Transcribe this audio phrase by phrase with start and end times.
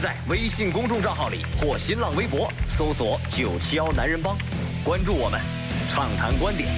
[0.00, 4.36] 在微信公众账号里或新浪微博搜索“九七幺男人帮”，
[4.84, 5.40] 关注我们，
[5.88, 6.68] 畅谈观点。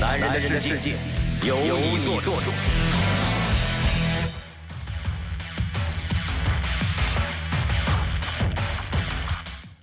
[0.00, 0.96] 男人的世界
[1.42, 2.50] 由你做主。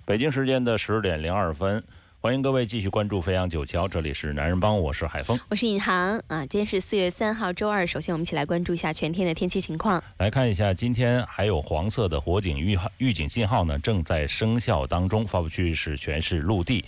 [0.05, 1.83] 北京时间的十点零二分，
[2.23, 6.45] 欢迎各位继续关注飞扬九桥，这里是男人帮，我是海峰，我是尹航啊。
[6.45, 7.85] 今天是四月三号，周二。
[7.87, 10.01] 首先，我们一起来关注一下全天的天气情况。
[10.19, 16.85] 来看一下，今天还有黄色的火警预预警信号呢，正在生效当中，发布区域是全市陆地。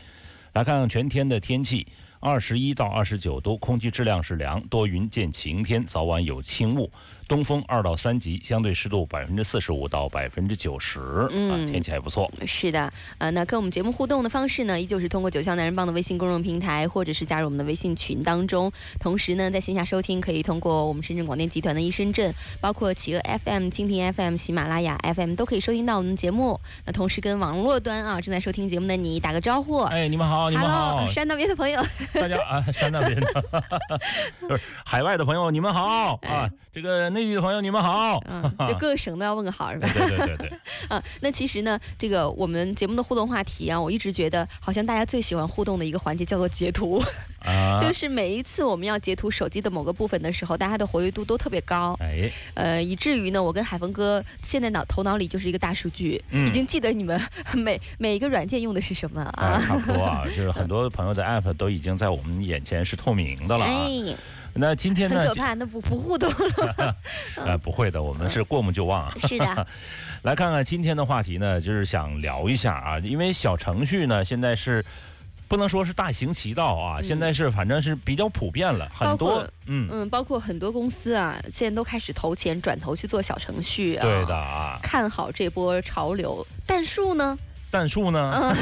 [0.53, 1.87] 来看全天的天气，
[2.19, 6.91] 二十一到二十九度，空气质量是良，多云见晴天，早晚有轻雾。
[7.33, 12.31] 东风二到三级，相对湿度百分之四十五到百分之九十，啊，天气还不错。
[12.45, 18.71] 是的，呃，那跟我们节目互动的方式呢，依旧是通过九霄男人帮的微信公众平台，或者是加入我们的微信群当中。
[18.99, 26.59] 同时呢，在线下收听可以通过我们深圳广电集团的一深圳，包括企鹅 FM、蜻蜓 FM、喜马拉雅 FM 都可以收听到我们的节目。
[26.85, 33.43] 那同时跟网络端啊正在收听节目的你打个招呼，哎，你们好，你们好，山那边的朋友，大家啊，山那边的，
[34.47, 37.09] 就是海外的朋友，你们好啊，这个。
[37.23, 38.19] 内地的朋友，你们好。
[38.27, 39.89] 嗯，就 各个省都要问个好，是吧？
[39.93, 40.51] 对对对对。
[40.89, 47.03] 嗯， 那其实呢，这个我们节目的互动话题啊，我一直觉得好像大家最喜欢互动的一个环节叫做截图。
[47.39, 47.79] 啊。
[47.83, 51.95] 就是每一次我们要截图手机的某个部分的时候，大家的活跃度都特别高。
[51.99, 52.29] 哎。
[52.53, 57.19] 呃，以至于呢，我跟海峰哥现在脑头脑里就是一个大数据，已经记得你们
[57.53, 59.59] 每每一个软件用的是什么啊。
[59.65, 63.87] 差不多啊，就是很多朋友的 app 都已经在我们眼前是透明的了啊。
[64.55, 65.19] 那今天呢？
[65.19, 66.95] 很可怕，那不不互动了。
[67.37, 69.11] 呃，不会的，我们是过目就忘。
[69.27, 69.67] 是的。
[70.21, 74.85] 来看看今天的话题呢，就是想聊一下啊，因为小程序呢，现在是
[75.47, 84.03] 不能说是大行其道啊，现在是反正是比较普遍了，很多嗯嗯，包括很多公司啊，现在都开始投钱转头去做小程序啊。
[84.03, 84.79] 对的啊。
[84.83, 87.37] 看好这波潮流，但数呢？
[87.71, 88.55] 但数呢？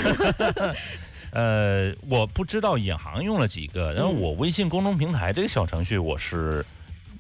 [1.32, 6.66] 呃，我不知道引航用了几个，然后我微信公众平台这个小程序我是，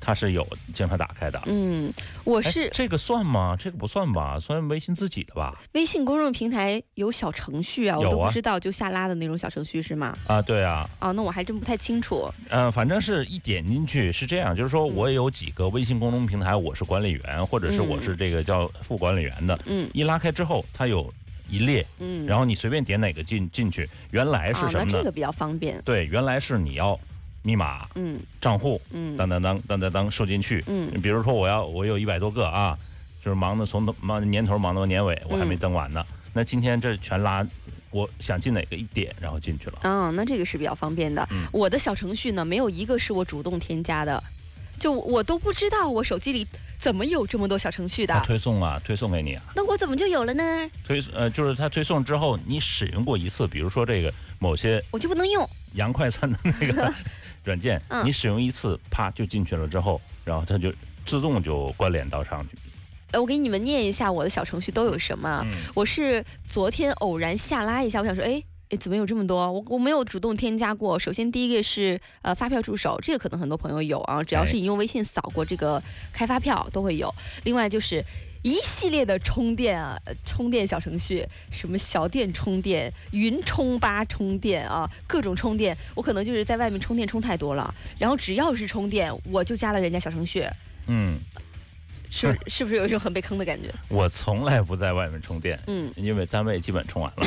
[0.01, 1.41] 它是有经常打开的。
[1.45, 1.93] 嗯，
[2.25, 3.55] 我是这个算吗？
[3.57, 4.37] 这个不算吧？
[4.39, 5.57] 算微信自己的吧？
[5.73, 7.97] 微信公众平台有小程序啊？
[7.97, 10.17] 我都不知道，就下拉的那种小程序是吗？
[10.27, 10.85] 啊，对啊。
[10.99, 12.29] 哦，那我还真不太清楚。
[12.49, 19.57] 嗯，反正是一点进去是这样，就是说我有几个微信公众平台，我是管理员，或者是我是这个叫副管理员的。
[19.67, 19.89] 嗯。
[19.93, 21.09] 一拉开之后，它有。
[21.51, 24.91] 一列，嗯，然后你随便点哪个进进去，原来是什么呢？
[24.91, 25.79] 这个比较方便。
[25.83, 26.97] 对，原来是你要
[27.43, 32.77] 密码，嗯，账户，嗯，当当当当当当输进去，嗯，比如说我要我有一百多个啊，
[33.23, 36.03] 就是忙的从忙年头忙到年尾，我还没登完呢。
[36.33, 37.45] 那今天这全拉，
[37.89, 39.79] 我想进哪个一点，然后进去了。
[39.83, 41.27] 嗯，那这个是比较方便的。
[41.51, 44.23] 我的小程序呢，没有一个是我主动添加的。
[44.79, 46.47] 就我都不知道，我手机里
[46.81, 48.19] 怎么有这么多小程序的？
[48.25, 49.43] 推送啊，推送给你啊。
[49.55, 50.43] 那我怎么就有了呢？
[50.83, 56.91] 推呃，就是它推送之后，你使用过一次，比如说这个某些，我就不能用洋快餐的那个
[57.45, 60.73] 软件，你使用一次，啪就进去了之后，然后它就
[61.05, 62.57] 自动就关联到上去。
[63.11, 65.45] 呃，我给你们念一下我的小程序都有什么。
[65.75, 68.43] 我是昨天偶然下拉一下，我想说，哎。
[68.71, 69.51] 哎，怎么有这么多？
[69.51, 70.97] 我我没有主动添加过。
[70.97, 75.81] 首先，第一个是呃发票助手，这个可能很多朋友有啊，只要是你用微信扫过这个
[76.13, 77.13] 开发票都会有。
[77.43, 78.01] 另外就是
[78.43, 85.77] 一系列的充电啊，充电小程序，什么小电充电、云充吧充电啊，各种充电。
[85.93, 90.45] 我可能就是在外面充电充太多了，然后只要是充电，我就加了人家小程序。
[90.87, 91.19] 嗯。
[92.11, 93.69] 是 是不是有一种很被坑的感觉？
[93.87, 97.25] 我从来不在外面充电，嗯，因为单位基本充完了。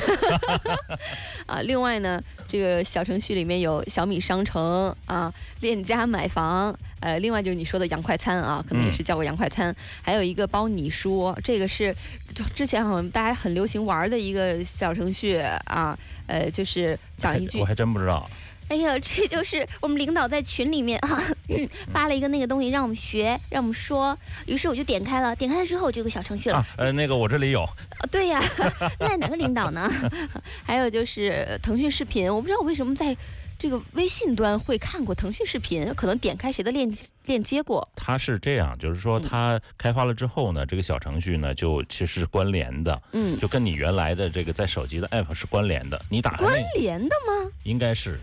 [1.47, 11.95] 啊，另外呢，这个小程序里面有小米商城啊、链家买房，呃，另外就是你说的洋快餐啊，可能也是叫过洋快餐，还有一个包你说，这个是
[12.35, 18.29] 就之前好像大家很流行玩的一个小程序啊，呃，就是讲一句，我还真不知道。
[18.69, 21.23] 哎呀，这就是我们领导在群里面啊
[21.93, 24.17] 发了一个那个东西，让我们学，让我们说。
[24.47, 26.65] 于是我就点开了，点开了之后就有个小程序了。
[26.77, 27.63] 呃，那个我这里有。
[27.63, 27.73] 啊
[28.11, 28.43] 对呀，
[29.01, 29.91] 那哪个领导呢？
[30.65, 33.17] 还有就是腾讯视频，我不知道我为什么在。
[33.57, 36.93] 这个微信端会看过腾讯视频，可能点开谁的链
[37.25, 37.89] 链接过。
[37.95, 45.99] 它是这样，就是说它开发了之后呢，这个小程序呢就其实是关联的，嗯，就跟你原来的这个在手机的 app 是关联的。
[46.11, 47.51] 你打开关联的吗？
[47.63, 48.21] 应该是，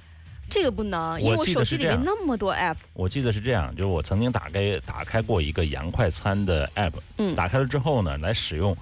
[0.51, 2.75] 这个不能，因为我手机里面那么多 app。
[2.94, 8.75] 我记得是这样，就是我曾经打开打开过一个洋快餐的 app，嗯打开了之后呢，来使用，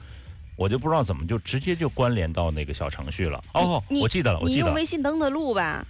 [0.56, 3.39] 我就不知道怎么就直接就关联到那个小程序了。
[3.54, 5.86] 哦，我记得了，我记得了你用微信登的录吧？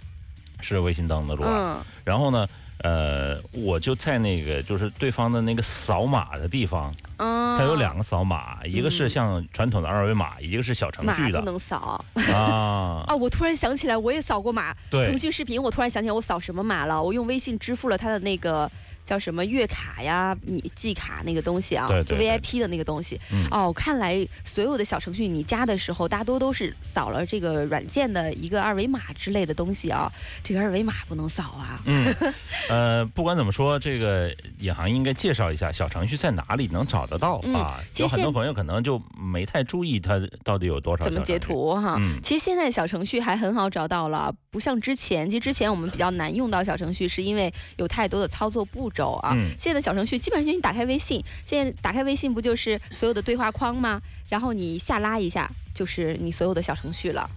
[0.60, 1.78] 是微信登的录啊。
[1.80, 2.46] 嗯，然后呢，
[2.82, 13.04] 呃，我就在那个就是对方的那个扫码的地方，嗯，它有两个扫码，一个是像传统的二维码，一个是小程序的能扫啊。
[13.06, 13.14] 啊！
[13.14, 14.74] 我突然想起来，我也扫过码。
[14.90, 17.02] 对腾，讯视频，我突然想起来我扫什么码了？
[17.02, 18.70] 我用微信支付了他的那个
[19.10, 23.20] 叫什么月卡呀、你季卡那个东西啊，就对对对 VIP 的那个东西。
[23.32, 30.08] 嗯哦，看来所有的小程序你加的时候，大多都是扫了这个软件的一个二维码之类的东西啊。
[30.44, 31.80] 这个二维码不能扫啊。
[31.86, 32.14] 嗯，
[32.70, 37.80] 呃，不管怎么说，这个银行应该介绍一下小程序在哪里能找得到嗯啊。
[37.90, 41.36] 其实有很多朋友可能就没太注意它到底有多少怎么截。
[41.40, 41.96] 图哈？
[41.98, 45.28] 嗯其实现在小程序还很好找到了，不像之前。
[45.28, 49.32] 其实之前我们比较难用到小程序，是因为有太多的操作步骤啊。
[49.34, 54.00] 嗯现在的小程序基本上就你打开微信，现在打开微信不就是所有的对话框吗？
[54.28, 57.28] 然后你下拉一下，就是你所有的小程序了。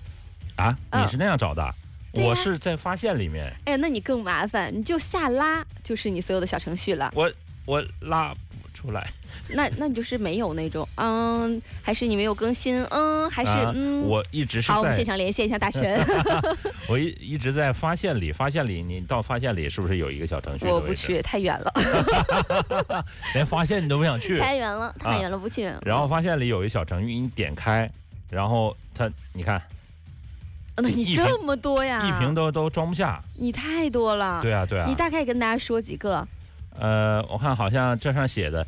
[0.56, 1.74] 啊，嗯你是那样找的？
[2.14, 7.12] 我是在发现里面，哎，那你更麻烦，你就下拉，就是你所有的小程序了。
[7.16, 7.32] 我
[7.66, 9.08] 我拉不出来。
[9.50, 14.02] 那那你就是没有那种，嗯，还是你没有更新，嗯，还是、啊嗯。
[14.04, 16.00] 我一直是好，我们现，场连线一下大神。
[16.88, 20.66] 我一一直在发现里，发现里，你到发现里是不是有一个小程序？
[20.66, 24.40] 我不，去，太远了，连发现你都不想去。
[24.40, 25.72] 太远了，太远了，不去。
[25.84, 27.90] 然后发现里有一个小程序，你点开，
[28.30, 29.62] 然后它，你看
[30.78, 32.04] 那你这么多呀？
[32.04, 33.22] 一瓶都都装不下。
[33.38, 34.42] 你太多了。
[34.42, 34.96] 对啊，对啊你。
[34.96, 36.28] 大概跟大家说几个？
[36.80, 38.66] 呃，我看好像这上写的。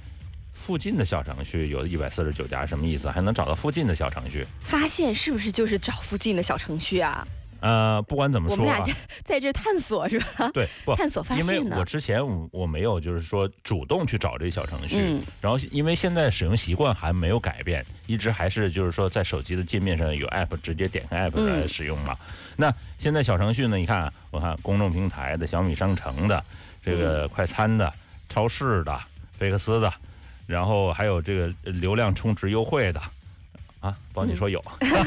[0.53, 3.07] 附近的小程序有一百四十九家，什么意思？
[3.07, 4.43] 还能找到附近的小程序？
[4.61, 7.27] 发现是不是就是找附近的小程序啊？
[7.59, 8.91] 呃，不管怎么说啊我们俩这，
[9.23, 10.49] 在这探索是吧？
[10.51, 11.85] 对，不，探索发现因为我。
[11.85, 22.17] 之前我我没有就是说主动去找这小程序，嗯然后因为现在使用习惯还没有改变，一直还是就是说在手机的界面上有 app 直接点开 app 嗯来使用嘛。
[22.55, 26.43] 那现在小程序呢，你看，我看公众平台的、小米商城的、
[26.85, 27.91] 这嗯个快餐的、
[28.29, 28.97] 超市的、
[29.31, 29.91] 菲克斯的，
[30.45, 33.01] 然后还有这个流量充值优惠的。
[33.81, 34.59] 啊，帮你说有，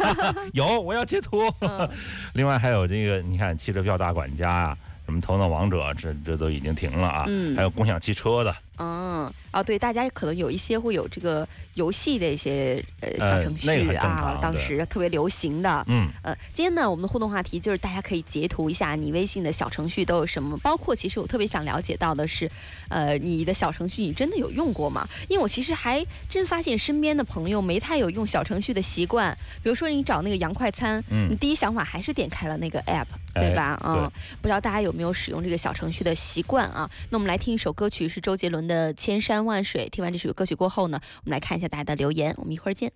[0.55, 1.53] 有，我要截图。
[1.61, 1.89] 嗯
[2.35, 7.25] 另外还有这个，你看汽车票大管家啊，什么头脑王者，这这都已经停了啊。
[7.27, 15.85] 嗯还有共享汽车的，嗯，啊，对，大家可能有一些会有这个游戏的一些呃小呃程序啊，当时特别流行的。
[15.89, 22.51] 嗯，呃，今天呢，我们的互动话题就是大家可以截图一下你微信的小程序都有什么，包括其实我特别想了解到的是，
[22.89, 25.07] 呃，你的小程序你真的有用过吗？
[25.29, 33.81] 因为我其实还真发现身边的朋友没太有用小程序的习惯，比如说你找那个洋快餐，嗯你第一想法还是点开了那个 app，哎对吧？
[33.85, 36.89] 嗯对，不知道大家有没有使用这个小程序的习惯啊？
[37.11, 39.87] 那我们来听一首歌曲，是周杰伦的《千山万水》。
[39.91, 42.93] 听完这首歌曲过后呢，我们来看一下大家的留言，我们一会儿见。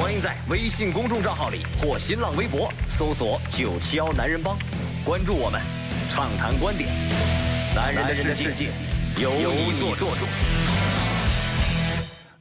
[0.00, 4.56] 欢迎在微信公众账号里或新浪微博搜索“九七幺男人帮”，
[5.04, 5.60] 关注我们，
[6.08, 6.88] 畅谈观点。
[7.74, 8.70] 男人的世界
[9.18, 10.06] 由你做主。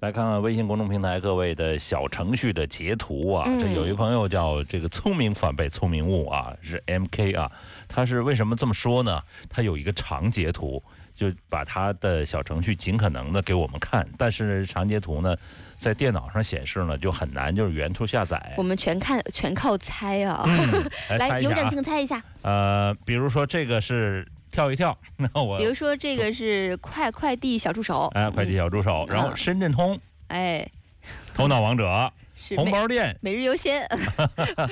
[0.01, 3.43] 来看看微信公众平台各位的小程序的截图啊。
[3.45, 7.51] 嗯这有一朋友叫这个聪明反被聪明误啊，是 M K 啊。
[7.87, 9.21] 他是为什么这么说呢？
[9.47, 10.81] 他有一个长截图，
[11.13, 15.35] 就把他的小程序尽可能的给我们看，但是长截图呢，
[15.77, 18.63] 在电脑上显示呢就很难，就是原图下载我。
[18.63, 20.43] 们全看全靠猜啊！
[20.47, 20.89] 嗯
[21.19, 21.69] 来 来，有奖猜一下啊。
[21.69, 22.23] 竞猜一下。
[22.41, 30.69] 呃，比如说这个是跳一跳， 那我比如说这个是快快递小助手，哎，快递小助手，然后嗯深圳通、哎，
[31.33, 32.11] 头脑王者、
[32.55, 33.87] 红包店、每日优先，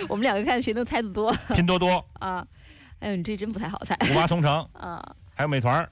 [0.10, 2.46] 我们两个看谁能猜得多拼多多、啊！
[3.00, 5.16] 哎呦，你这真不太好猜五八同城，啊！
[5.34, 5.90] 还有美团儿。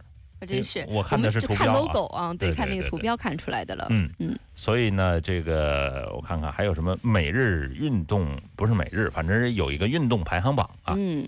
[0.48, 3.88] 真是，我看的是看图标啊 logo 啊，对，看那个图标看出来的了。
[3.90, 10.94] 嗯嗯所以呢，这个我看看还有什么每日运动，不是每日，反正有一个运动排行榜啊。
[10.96, 11.26] 嗯，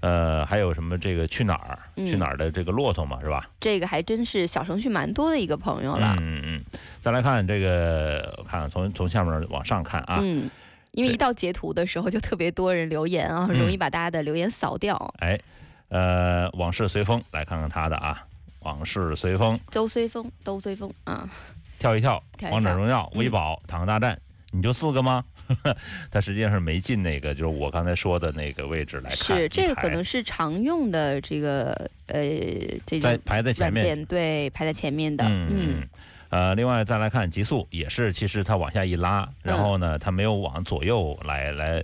[0.00, 2.06] 呃，还有什么这个去哪儿、嗯。
[2.06, 3.48] 去哪儿的这个骆驼嘛，是吧？
[3.58, 6.14] 这个还真是小程序蛮多的一个朋友了。
[6.20, 6.42] 嗯嗯。
[6.44, 6.80] 嗯。
[7.02, 10.48] 再来看这个，我看看从从下面往上看啊，嗯，
[10.92, 13.58] 因为一到截图的时候，就特别多人留言啊，嗯。
[13.58, 15.14] 容易把大家的留言扫掉。
[15.18, 15.38] 哎，
[15.88, 18.22] 呃，往事随风，来看看他的啊，
[18.60, 21.28] 往事随风，周随风，周随风啊，
[21.78, 22.56] 跳一跳，跳一跳。
[22.56, 23.18] 王者荣耀、嗯。
[23.18, 24.16] 微宝、坦克大战、
[24.50, 25.24] 你就四个吗？
[26.10, 29.38] 它实际上是没进那个，就是我刚才说的那个位置来看。
[29.38, 31.72] 是这个可能是常用的这个
[32.06, 32.22] 呃
[32.86, 35.24] 这在排在前面，对，排在前面的。
[35.26, 35.88] 嗯嗯。
[36.30, 41.82] 呃，另外再来看极速，也是其实它往下一拉，然后呢，它没有往左右来来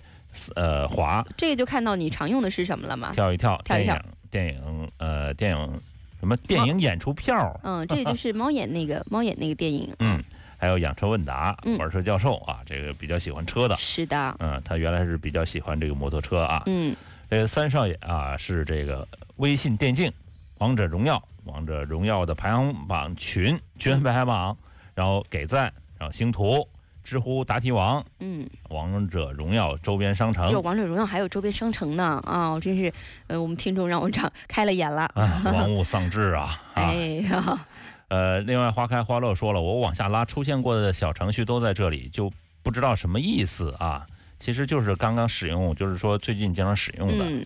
[0.54, 1.24] 呃滑。
[1.34, 3.12] 这个就看到你常用的是什么了吗？
[3.14, 3.98] 跳一跳，跳一跳，
[4.30, 5.80] 电影呃电影
[6.20, 7.58] 什么电影演出票？
[7.62, 9.90] 嗯，这个就 是猫眼那个猫眼那个电影。
[10.00, 10.22] 嗯。
[10.64, 13.76] 还有养车问答，玩车教授啊，这个比较喜欢车的。
[13.76, 16.62] 是的，嗯，他原来是比较喜欢这个摩托车啊。
[16.64, 16.96] 嗯，
[17.28, 19.06] 这个三少爷啊是这个
[19.36, 20.10] 微信电竞、
[20.56, 24.56] 王者荣耀、王者荣耀的排行榜群群排行榜，
[24.94, 26.66] 然后给赞，然后星图、
[27.02, 30.50] 知乎答题王，嗯，王者荣耀周边商城。
[30.50, 32.58] 有王者荣耀还有周边商城呢啊！
[32.58, 32.90] 真是，
[33.26, 35.02] 呃，我们听众让我长开了眼了。
[35.14, 36.58] 啊玩物丧志啊！
[36.72, 36.94] 哎
[37.28, 37.66] 呀。
[38.08, 42.30] 呃，另外花开花落说了，我往下拉出现过的小程序都在这里，就
[42.62, 44.06] 不知道什么意思啊。
[44.38, 47.24] 其实就是刚刚使用，就是说最近经常使用的。
[47.24, 47.44] 嗯。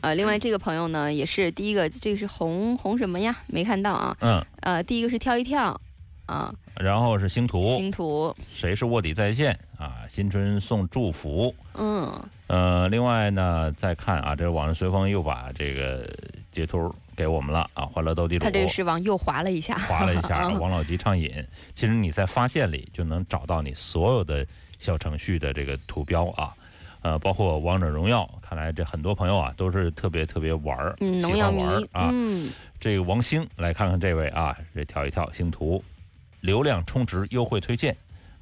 [0.00, 3.36] 呃，另外这个朋友呢，也是第一个，这个是红红什么呀？
[3.46, 4.16] 没看到啊。
[4.20, 4.44] 嗯。
[4.62, 5.80] 呃，第一个是跳一跳，
[6.26, 6.52] 啊。
[6.76, 7.76] 然后是星图。
[7.76, 8.34] 星图。
[8.52, 10.02] 谁是卧底在线啊？
[10.08, 11.54] 新春送祝福。
[11.74, 12.12] 嗯。
[12.48, 16.04] 呃，另外呢，再看啊，这网上随风又把这个
[16.50, 16.92] 截图。
[17.20, 17.84] 给我们了啊！
[17.84, 20.48] 欢乐斗地主，他这是往右滑了一下，滑了一下。
[20.58, 21.30] 王老吉畅饮，
[21.74, 24.46] 其实你在发现里就能找到你所有的
[24.78, 26.54] 小程序的这个图标啊，
[27.02, 28.26] 呃，包括王者荣耀。
[28.40, 32.10] 看来这很多朋友啊都是特别特别玩儿，喜欢玩儿啊。
[32.80, 35.84] 这个王兴，来看看这位啊，这跳一跳星图，
[36.40, 37.94] 流量充值优惠推荐。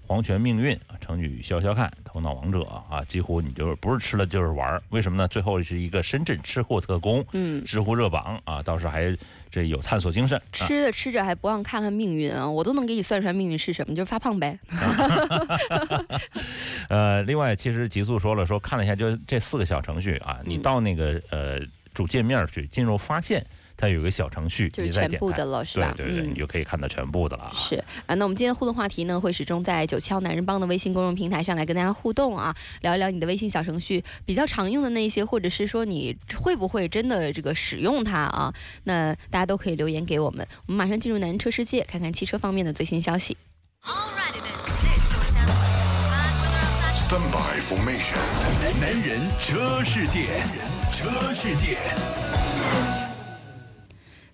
[0.08, 5.28] 黄泉命运啊，成语消消看，头脑王者啊，几乎你就是不是吃了就是玩儿，为什么呢？
[5.28, 9.14] 最后是一个深圳吃货特工，嗯，知乎热榜啊，倒是还
[9.50, 10.40] 这有探索精神。
[10.50, 14.58] 吃着吃着还不忘看看命运啊，我都能给你算出来命运是什么，就是发胖呗。
[16.88, 21.60] 呃，另外其实极速说了，说看了一下，就这四个小程序啊，你到那个呃
[21.92, 23.44] 主界面去，进入发现。
[23.78, 25.94] 它有个小程序，就是全部的了，是吧？
[25.96, 27.48] 对对对，你就可以看到全部的了。
[27.54, 38.52] 是啊，那我们今天互动话题呢，会始终在九七幺男人帮的微信公众平台上来跟大家互动啊，聊一聊你的微信小程序比较常用的那些，或者是说你会不会真的这个使用它啊？
[38.82, 40.44] 那大家都可以留言给我们。
[40.66, 43.36] 我们马上进入男人车世界，看看汽车方面的最新消息。
[47.08, 48.18] Stand by formation，
[48.80, 50.26] 男人车世界，
[50.92, 51.78] 车世界。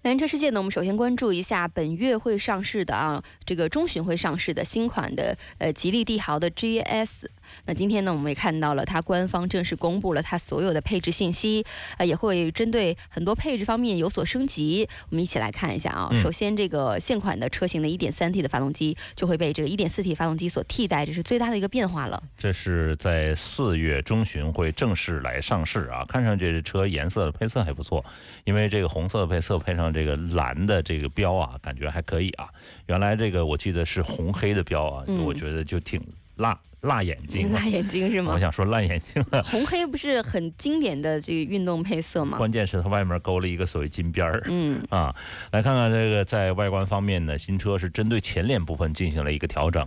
[0.04, 7.25] 南车世界呢，我们首先关注一下本月会上市的啊，这个中旬会上市的新款的呃吉利帝豪的 GS。
[7.64, 11.64] 那今天呢，我们也看到了它官方正式公布了它所有的配置信息，
[11.96, 14.86] 呃，也会针对很多配置方面有所升级。
[15.08, 16.10] 我们一起来看一下啊。
[16.20, 22.22] 首先，这个现款的车型的 1.3T 的发动机就会被这个 1.4T 发动机所替代，这是最大的一个变化了。
[22.36, 28.04] 这是在四月中旬会正式来上市啊，看上去这车颜色的配色还不错，
[28.44, 29.84] 因为这个红色的配色配上。
[29.94, 32.48] 这个蓝的这个标啊，感觉还可以啊。
[32.86, 36.02] 原来这个我记得是红黑的标啊，我觉得就挺
[36.36, 37.52] 辣辣眼睛。
[37.52, 38.34] 辣眼睛是吗？
[38.34, 39.42] 我想说辣眼睛了。
[39.42, 42.38] 红黑不是很经典的这个运动配色吗？
[42.38, 44.42] 关键是它外面勾了一个所谓金边儿。
[44.46, 45.14] 嗯啊，
[45.50, 49.86] 来看看这个在外观方面呢，新车是针对前脸部分进行了一个调整。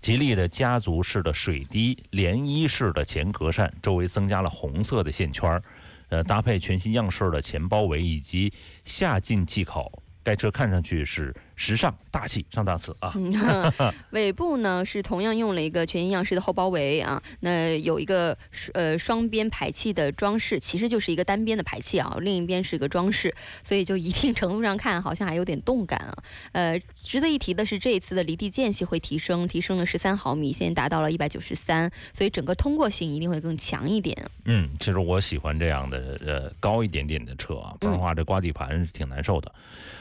[0.00, 5.62] 吉利的家族式的水滴涟漪式的前格栅周围增加了红色的线圈儿。
[6.10, 8.52] 呃，搭配全新样式的前包围以及
[8.84, 9.90] 下进气口，
[10.22, 11.34] 该车看上去是。
[11.56, 13.14] 时尚大气上档次啊！
[14.10, 18.36] 尾部呢是同样用了一个全新样式的后包围啊，那有一个
[18.72, 23.32] 呃双边排气的装饰，其实就是一个单边的排气啊，另一边是个装饰，
[23.64, 26.16] 所以就一定程度上看好像还有点动感啊。
[26.52, 34.16] 呃，值得一提的是这一次的离地间隙会提升，提升了十三毫米，现在达到了一百九十三，所以整个通过性一定会更强一点。
[34.46, 39.54] 嗯，其实我喜欢这样的呃高一点点的车啊，不然的话这刮底盘是挺难受的。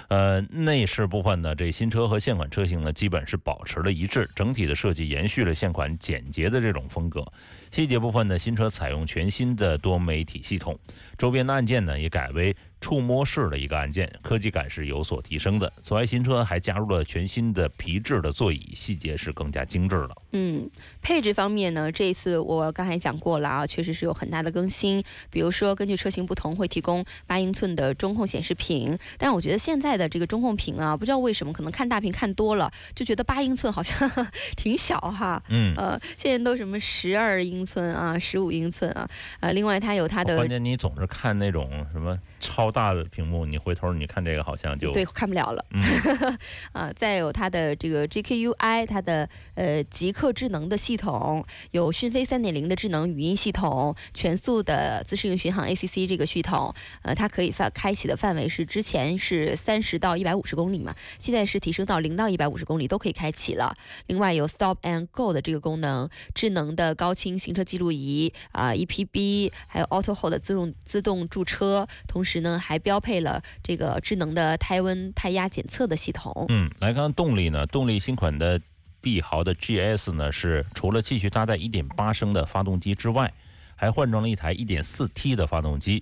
[0.08, 1.43] 呃，内饰部分。
[1.44, 7.22] 那这新车和现款车型呢，基本是保持了一致，整体的设计延续了现款简洁的这种风格。
[7.70, 10.80] 细节部分呢，新车采用全新的多媒体系统，
[11.18, 12.56] 周边的按键呢也改为。
[12.84, 15.72] 触摸式的一个按键，科技感是有所提升的。
[15.82, 20.10] 此外，新车还加入了全新的皮质的座椅，细节是更加精致了。
[20.34, 20.70] 嗯，
[21.04, 25.04] 配置方面呢，这一次我刚才讲过了啊，确实是有很大的更新。
[25.30, 28.98] 比如说，根据车型不同，会提供八英寸的中控显示屏。
[29.20, 34.10] 但是我觉得现在的这个中控屏啊，不知道为什么，可能看大屏看多了，就觉得八英寸好像
[34.58, 35.42] 挺小哈。
[35.50, 35.76] 嗯。
[35.78, 39.08] 呃，现在都什么十二英寸啊，十五英寸啊。
[39.40, 40.36] 呃，另外它有它的。
[40.36, 42.74] 关键你总是看那种什么超。
[42.74, 45.64] 大的屏幕，你回头你看这个好像就对看不了了。
[45.70, 45.80] 嗯
[46.74, 56.72] 啊，再有它的这个 GKUI，它的呃极客智能的系系统，有讯飞三点零的智能语音系统，全速的自适应巡航 ACC 这个系统，
[57.02, 63.76] 呃，它可以范开启的范围是之前是三十到一百五十公里嘛，现在是提升到零到一百五十公里都可以开启了。
[64.06, 76.46] 另外有 Stop and Go 的这个功能，智能的高清行车记录仪啊、EPB，还有 Auto Hold 的自动自动驻车，同时呢还标配了这个智能的胎温、胎压检测的系统。
[76.50, 78.62] 嗯，来看动力呢，动力新款的
[79.04, 83.32] 帝豪的 GS 呢是除了继续搭载1.8升的发动机之外，
[83.76, 86.02] 还换装了一台 1.4T 的发动机。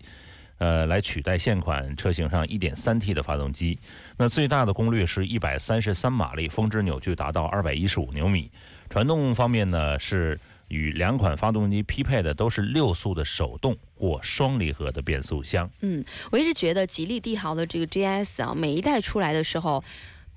[0.60, 3.79] 呃，来取代现款车型上 1.3T 的发动机，
[4.15, 8.51] 那最大的功率是一百三十三马力，峰值扭矩达到二百一十五牛米。
[8.88, 15.67] 传动方面呢，是与两款发动机匹配的都是六速的手动或双离合的变速箱。
[15.79, 19.84] 嗯，我一直觉得吉利帝豪的这个 GS 啊，每一代出来的时候。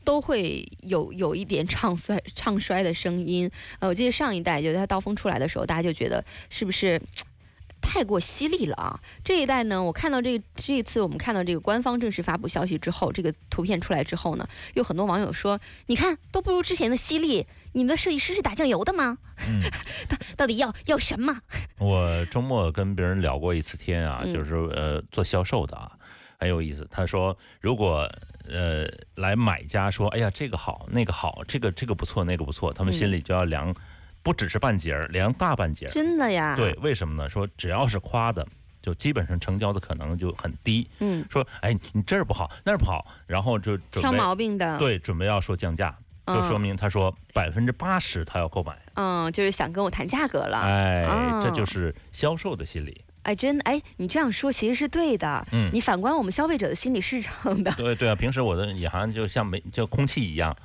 [0.04, 3.50] 都会有有一点唱衰唱衰的声音。
[3.78, 7.00] 呃，我记得上一代就是它刀锋出来的时候，大家就觉得是不是
[7.82, 9.00] 太过犀利了啊？
[9.22, 17.46] 这一代呢，我看到这这一次我们看到这个官方正式发布消息之后，这个图片出来之后呢，有很多网友说，你看都不如之前的犀利。
[17.76, 19.18] 你们的设计师是打酱油的吗？
[19.48, 19.60] 嗯，
[20.08, 21.40] 到 到底要要什么？
[21.78, 25.90] 我周末跟别人聊过一次天啊，就是呃做销售的啊，
[26.38, 26.86] 很有意思。
[26.88, 28.08] 他说，如果
[28.48, 33.74] 呃，来买家说，哎呀，这个好，那个好，这个这个不错，那个不错，他们心里就要量，
[34.22, 35.90] 不只是半截儿，量大半截儿。
[35.90, 36.54] 真的呀？
[36.56, 37.28] 对，为什么呢？
[37.28, 38.46] 说只要是夸的，
[38.82, 40.88] 就基本上成交的可能就很低。
[40.98, 41.24] 嗯。
[41.30, 44.78] 说，哎，你这儿不好，那儿不好，然后就准备挑毛病的。
[44.78, 45.96] 对，准备要说降价，
[46.26, 48.76] 就说明他说百分之八十他要购买。
[48.94, 50.58] 嗯，就是想跟我谈价格了。
[50.58, 53.03] 哎，这就是销售的心理。
[53.24, 55.46] 哎，真哎，你这样说其实是对的。
[55.52, 57.72] 嗯，你反观我们消费者的心理是这样的。
[57.72, 60.56] 对对啊，平时我的也好像就像没就空气一样。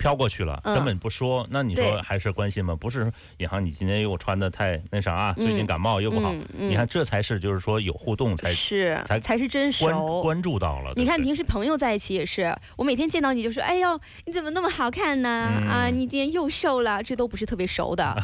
[0.00, 1.46] 飘过去了，根本不说。
[1.50, 2.74] 那你说还是关心吗？
[2.74, 6.34] 不是，尹航，你今天又穿的太那啥啊，最近感冒又不好。
[6.56, 10.94] 你看，这才是就是说有互动才是才才是真熟，关注到了。
[10.96, 15.28] 你看平时朋友在一起也是，我每天见到你就说，哎呦， 你怎么那么好看呢？
[15.68, 18.16] 啊，你今天又瘦了，这都不是特别熟的。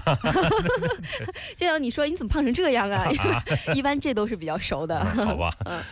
[1.54, 3.07] 见到你说你怎么胖成这样啊？
[3.74, 5.05] 一般这都是比较熟的。
[5.05, 5.55] 好吧。
[5.66, 5.83] 嗯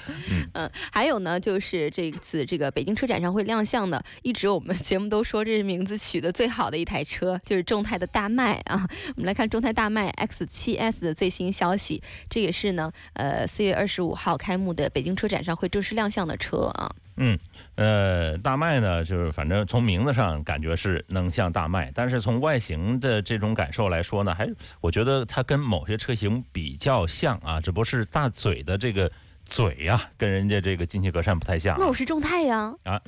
[0.55, 8.89] 嗯，还有呢，就是这次这个北京车展上会亮相的，一直我们节目都说这是名字取得最好的一台车，就是众泰的大迈啊。
[9.17, 16.95] 我们来看众泰大迈 X7S 的最新消息，这也是呢，呃，四月二十五号开幕的北京车展上会正式亮相的车啊。
[17.17, 17.37] 嗯，
[17.75, 24.49] 呃，大迈呢，就是反正从名字上感觉是能像大迈，但是从外形的这种感受来说呢，还
[24.81, 29.11] 我觉得它跟某些车型比较像啊，只不过是大嘴的这个
[29.45, 31.77] 嘴呀，跟人家这个进气格栅不太像。
[31.81, 32.73] 那我是众泰呀。
[32.85, 33.01] 啊，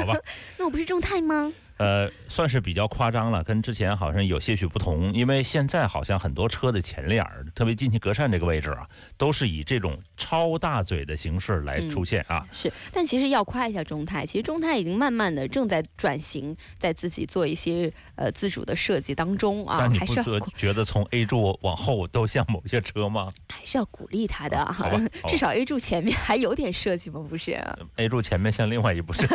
[0.00, 0.18] 好吧。
[0.58, 1.52] 那我不是众泰吗？
[1.78, 5.12] 呃，算是比较夸张了，跟之前好像有些许不同。
[5.12, 8.86] 因为现在好像很多车的前脸儿，特别进气格栅这个位置啊，
[9.16, 12.46] 都是以这种超大嘴的形式来出现啊。
[12.52, 19.88] 是，但其实要夸一下中泰，其实中泰已经慢慢的正在转型，在自己做一些呃自主的设计当中啊。
[19.98, 23.32] 还是要觉得从 A 柱往后都像某些车吗？
[23.48, 24.90] 还是要鼓励他的哈，
[25.28, 27.24] 至少 A 柱前面还有点设计吗？
[27.28, 27.52] 不是
[27.96, 29.26] ？A 柱前面像另外一部车，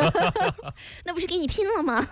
[1.04, 2.06] 那不是给你拼了吗？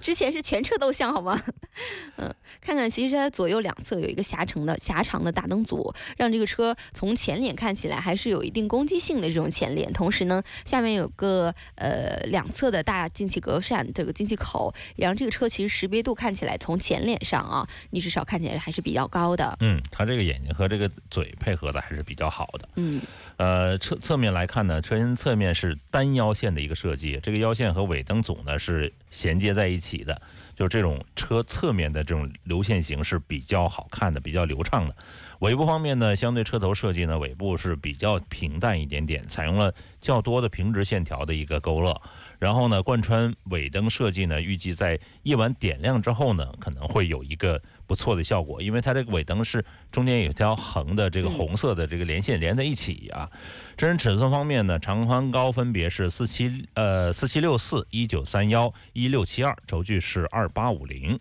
[0.00, 1.40] 之前是全车都像好吗？
[2.16, 9.92] 嗯，看看，其实它左右两侧有一个狭长的狭长的大灯组，让这个车从前脸看起来还是有一定攻击性的这种前脸。
[9.92, 19.56] 同时呢，下面有个呃两侧的大进气格栅这个进气口，也让这个车其实识别度看起来从前脸上啊，你至少看起来还是比较高的。
[19.60, 22.68] 嗯，它这个眼睛和这个嘴配合的还是比较好的。
[22.76, 23.00] 嗯，
[23.36, 28.92] 呃，侧侧面来看呢，车身侧面是单腰线的一个设计，这个腰线和尾灯组呢是。
[29.08, 30.20] 衔接在一起的，
[30.56, 34.96] 就是这种车侧面的这种流线型是比较好看的，比较流畅的。
[35.40, 42.00] 尾部方面呢，相对车头设计呢，尾部是比较平淡一点点，采用了较多的平直线条的一个勾勒。
[42.38, 53.30] 然后呢，贯穿尾灯设计呢，预计在夜晚点亮之后呢，可能会有一个不错的效果，因为它这个尾灯是中间有条横的这个红色的这个连线连在一起啊。
[53.76, 61.18] 真人尺寸方面呢，长宽高分别是四七呃四七六四一九三幺一六七二，轴距是二八五零。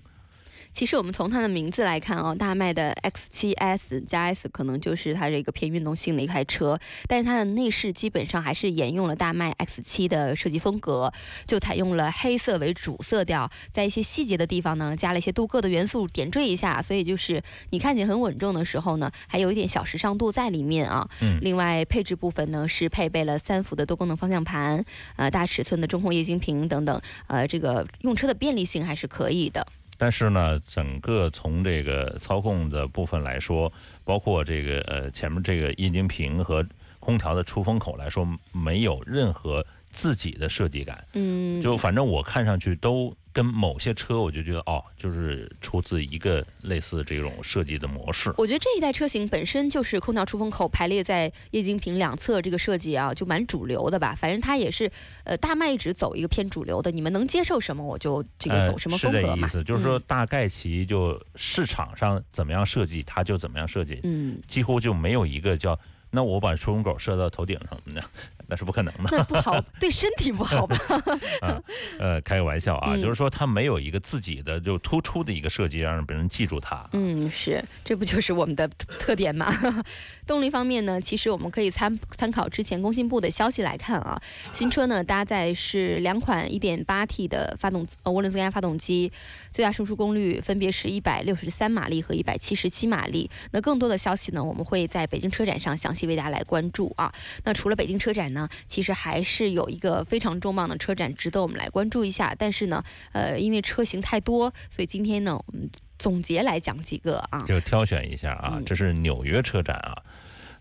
[0.75, 11.13] 其实我们从它的名字来看哦，大迈的 X7S 加 S 可能就是它这个偏运动性的一台车，但是它的内饰基本上还是沿用了大迈 X7 的设计风格，
[11.47, 21.09] 就采用了黑色为主色调，在一些细节的地方呢，加了一些镀铬的元素点缀一下，所以就是你看起来很稳重的时候呢，还有一点小时尚度在里面啊。
[21.21, 24.83] 嗯另外配置部分呢是配备了三幅的多功能方向盘，
[25.15, 29.65] 呃大尺寸的中控液晶屏等等，呃这个用车的便利性还是可以的。
[29.97, 33.71] 但是呢，整个从这个操控的部分来说，
[34.03, 36.65] 包括这个呃前面这个液晶屏和
[36.99, 41.07] 空调的出风口来说，没有任何自己的设计感。
[41.13, 48.33] 嗯，就反正我看上去都跟某些车，我就觉得哦，就是出自一个类似这种设计的模式。
[48.37, 54.13] 我觉得这一代车型本身就是空调出风口排列在液晶屏两侧这个设计啊，就蛮主流的吧。
[54.13, 54.91] 反正它也是，
[55.23, 59.27] 呃，大麦一直走一个偏主流的，你们能接受什么我就这个走什么风格嘛。
[59.29, 65.79] 呃是这意思，就是说嗯大概其就市场上怎么样设计，它就怎么样设计，嗯，几乎就没有一个叫
[66.11, 68.01] 那我把出风口设到头顶上，那
[68.47, 69.09] 那是不可能的。
[69.11, 70.77] 那不好，对身体不好吧？
[71.41, 71.61] 啊，
[71.99, 76.87] 呃，开个玩笑啊，嗯就是说它没有一个自己的就突出的一个设计，让别人记住它。
[76.93, 79.51] 嗯，是，这不就是我们的特特点吗？
[80.27, 84.19] 动力方面呢，其实我们可以参参考之前工信部的消息来看啊，
[84.51, 89.11] 新车呢搭载是两款 1.8T 的发动呃涡轮增压发动机，
[89.53, 93.29] 最大输出功率分别是一百六十三马力和一百七十七马力。
[93.51, 97.13] 那更多的消息呢，我们会在北京车展上详细为大家来关注啊。
[97.43, 98.34] 那除了北京车展呢，
[98.65, 102.35] 其实还是有一个非常重磅的车展值得我们来关注一下。
[102.37, 107.39] 但是呢，呃，因为车型太多，所以今天呢，我们总结来讲几个啊。
[107.45, 109.95] 就挑选一下啊，嗯这是纽约车展啊。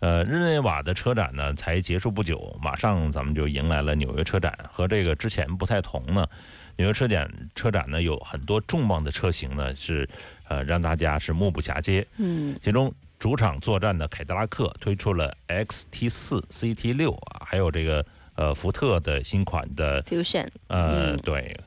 [0.01, 4.57] 呃，日内瓦的车展呢才结束不久，马上咱们就迎来了纽约车展。
[4.71, 6.27] 和这个之前不太同呢，
[6.77, 10.07] 纽约车展车展呢有很多重磅的车型呢是
[10.47, 12.07] 呃让大家是目不暇接。
[12.19, 12.93] 嗯其中
[13.25, 21.17] 主场作战的凯迪拉克推出了 XT 四、CT 六啊，还有这个呃福特的新款的，Fusion，呃、嗯。
[21.21, 21.59] 对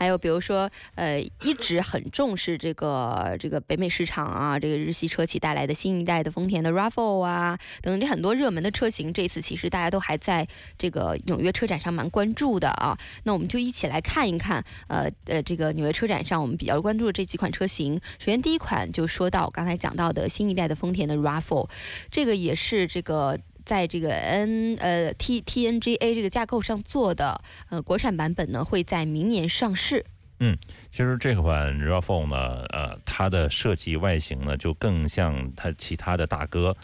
[0.00, 12.98] 还有比如说，呃，一直很重视这个这个北美市场啊，这个日系车企带来的新一代的丰田的 RAV4 啊，等等这很多热门的车型，这次其实大家都还在这个纽约车展上蛮关注的啊。
[13.24, 18.00] 那我们就一起来看一看，呃呃，这个纽约车展上我们比较关注的这几款车型。
[18.18, 21.68] 首先第一款就说到刚才讲到的新一代的丰田的 RAV4，
[22.10, 23.38] 这个也是这个。
[23.70, 30.04] 在这个 N 呃 T T N G A 这个架构上做的呃国产版本呢，会在明年上市。
[30.40, 30.58] 嗯
[30.90, 36.76] 其实这款 RAV4 呢，呃，它的设计外形呢，就更像它其他的大哥，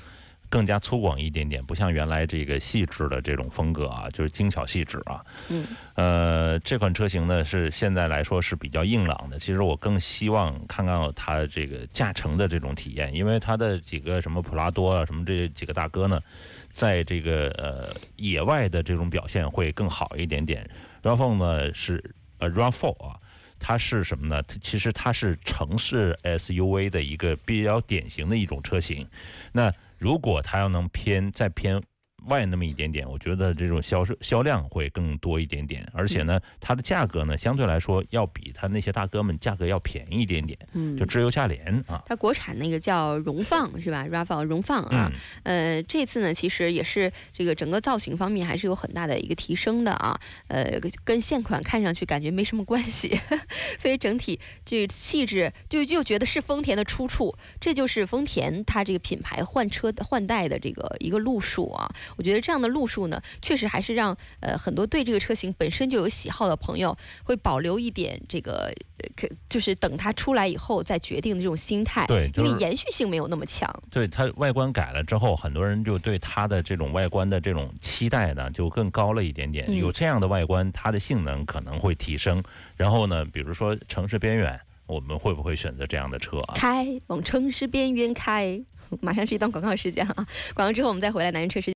[0.49, 5.25] 更加粗犷一点点，不像原来这个细致的这种风格啊，就是精巧细致啊。
[5.49, 5.67] 嗯。
[5.97, 9.41] 呃，这款车型呢是现在来说是比较硬朗的。
[9.41, 16.21] 其实我更希望看看它这个驾乘的这种体验，因为它的几个什么普拉多啊，什么这几个大哥呢，
[16.77, 20.69] 在这个呃野外的这种表现会更好一点点。
[21.03, 23.17] RAV4 呢是呃 RAV4 啊。
[23.59, 24.43] 它是什么呢？
[24.43, 29.09] 它其实它是城市 SUV 的一个比较典型的一种车型。
[29.51, 31.83] 那如果它要能偏再偏
[32.27, 42.03] 外那么一点点，我觉得这种销售销量会更多一点点，而且呢，它的价格呢相对来说要比它那些大哥们价格要便宜一点点，嗯就，质优价廉啊。
[42.07, 45.11] 它国产那个叫荣放是吧？RAV4 荣放啊，
[45.45, 53.19] 嗯，呃，这次呢其实也是这个整个造型方面还是有很大的一个提升的啊，呃，跟现款看上去感觉没什么关系，
[53.79, 61.89] 所以整体这气质就就觉得是丰田的出处，这就是丰田它这个品牌换车换代的这个一个路数啊。
[62.17, 73.71] 我觉得这样的路数呢，确实还是让呃很多对这个车型本身就有喜好的朋友会保留一点这个，呃可就是等它出来以后再决定的这种心态，对，就是因为延续性没有那么强。
[73.91, 79.67] 对它外观改了之后，很多人就对它的这种外观的这种期待呢就更高了一点点。
[79.69, 82.43] 嗯有这样的外观，它的性能可能会提升。
[82.77, 86.55] 然后呢，比如说城市边缘，我们会不会选择这样的车啊？
[86.55, 88.59] 开往城市边缘开，
[89.03, 90.27] 马上是一段广告时间啊！
[90.55, 91.76] 广告之后我们再回来，男人车时间。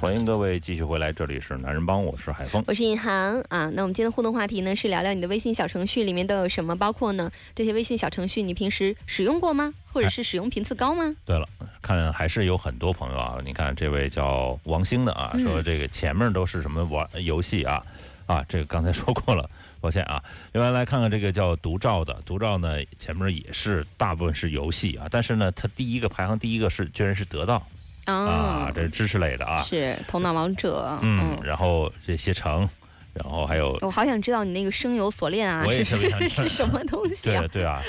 [0.00, 2.62] 欢迎各位继续回来，这里是男人帮，我是海峰。
[2.68, 3.68] 我是尹航啊。
[3.74, 9.74] 那我们今天的互动话题呢是聊聊你的微信小程序里面都有什么，包括呢这些微信小程序你平时使用过吗？
[9.92, 11.12] 或者是使用频次高吗？
[11.24, 11.48] 对了，
[11.82, 17.84] 看还是有很多朋友啊，你看这位叫王兴的啊，说这个前面都是什么玩游戏啊，
[18.26, 20.22] 啊，这个刚才说过了，抱歉啊。
[20.52, 27.66] 另外来看看这个叫独照的，独照呢前面也是大部分是游戏啊，但是呢，它第一个排行第一个是居然是得到
[28.14, 32.68] 啊，这是知识类的啊，是头脑王者，嗯，然后这些成。
[33.14, 35.84] 然后还有，我好想知道你那个生有锁链啊，是
[36.28, 37.40] 是什么东西啊？
[37.40, 37.82] 对对啊，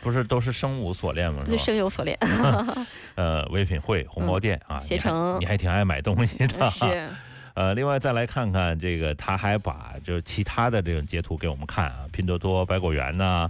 [0.00, 1.42] 不是都是生无锁链吗？
[1.44, 2.16] 是生有锁链。
[3.14, 6.68] 呃，唯品会、红包店啊，携程，你还挺爱买东西的。
[6.70, 7.06] 是。
[7.52, 13.46] 呃，另外再来看看这个，他还把就是其他的这种截图给我们看啊，拼多多、百果园呐，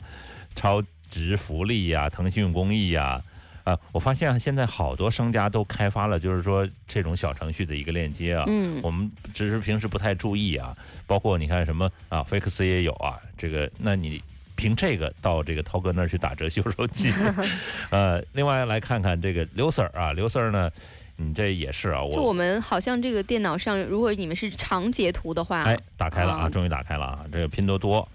[0.57, 3.05] 超值福利呀，腾讯公益呀。
[3.05, 3.23] 啊，
[3.93, 8.45] 我发现现在好多商家都开发了，就是说这种小程序的一个链接啊。
[8.47, 8.81] 嗯。
[8.83, 13.17] 我们只是平时不太注意啊，包括你看什么啊，菲克斯也有啊。
[13.37, 14.23] 这个，那你
[14.57, 17.13] 凭这个到这个涛哥那儿去打折修手机。
[17.91, 20.71] 呃，另外来看看这个刘 Sir 啊，刘 Sir 呢，
[21.17, 22.03] 你这也是啊。
[22.03, 28.09] 我就我们好像这个电脑上，如果你们是长截图的话，哎，打开了啊，终于打开了啊，这个拼多多。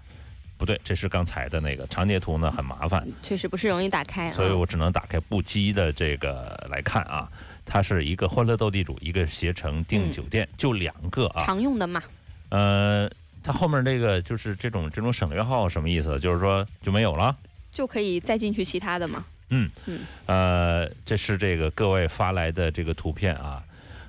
[0.58, 7.30] 不对，这是刚才的那个长截图呢，很麻烦，确实不是容易打开，所以我只能打开不羁的这个来看啊。
[7.64, 12.02] 它是一个欢乐斗地主，一个携程订酒店，就两个啊，常用的嘛。
[12.48, 13.08] 呃，
[13.42, 16.18] 它后面这个就是这种这种省略号什么意思？
[16.18, 17.36] 就是说就没有了，
[17.70, 19.24] 就可以再进去其他的嘛。
[19.50, 23.62] 嗯嗯，呃，这是这个各位发来的这个图片啊。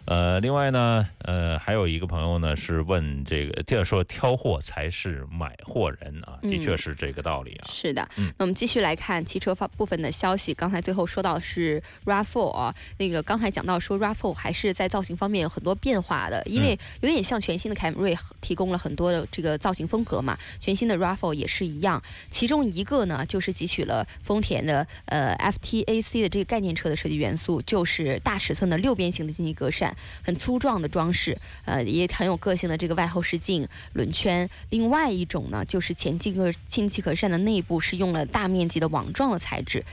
[0.06, 7.70] 呃，另外呢，呃，还有一个朋友呢是问这个，第二说挑货才是买货人啊，的确是这个道理啊。
[7.72, 10.52] 是的，那我们继续来看汽车方部分的消息。
[10.54, 22.02] 刚才最后说到是 RAV4 啊，那个刚才讲到说 RAV4 还是在造型方面有很多变化的，因为有点像全新的凯美瑞提供了很多的这个造型风格嘛，全新的 RAV4 也是一样。
[22.32, 29.89] 其中一个呢，就是汲取了丰田的呃 FTAC 的这个概念车的设计元素，就是大尺寸的六边形的进气格栅。
[30.24, 34.50] 很粗壮的装饰，呃，也很有个性的这个外后视镜轮圈。
[34.70, 39.86] 另外一种呢，就是前进气进气格栅的内部是用了大面积的网状的材质。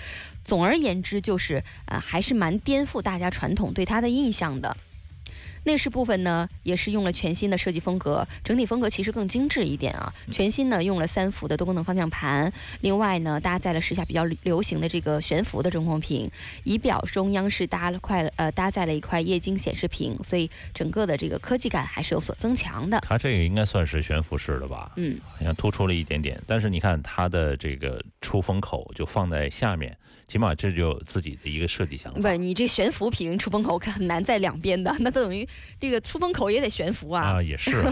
[0.45, 4.77] 总而言之，就是呃，还是蛮颠覆大家传统对它的印象的。
[5.67, 10.13] 内饰部分呢，也是用了全新的设计风格，整体风格其实更精致一点啊。
[10.31, 12.51] 全新呢用了三幅的多功能方向盘，
[12.83, 16.31] 另外呢搭载了时下比较流行的这个悬浮的中控屏，
[16.63, 23.01] 仪表中央是搭了块呃搭载了一块液晶显示屏，所以整个的这个科技感还是有所增强的。
[23.01, 24.93] 它这个应该算是悬浮式的吧？
[24.95, 29.97] 嗯，好像突出了一点点，但是你看它的这个出风口就放在下面。
[30.29, 32.21] 起码这就自己的一个设计想法。
[32.21, 35.49] 不，你这悬浮屏出风口可很难在两边的， 那等于
[35.81, 37.23] 这个出风口也得悬浮啊。
[37.23, 37.85] 啊，也是，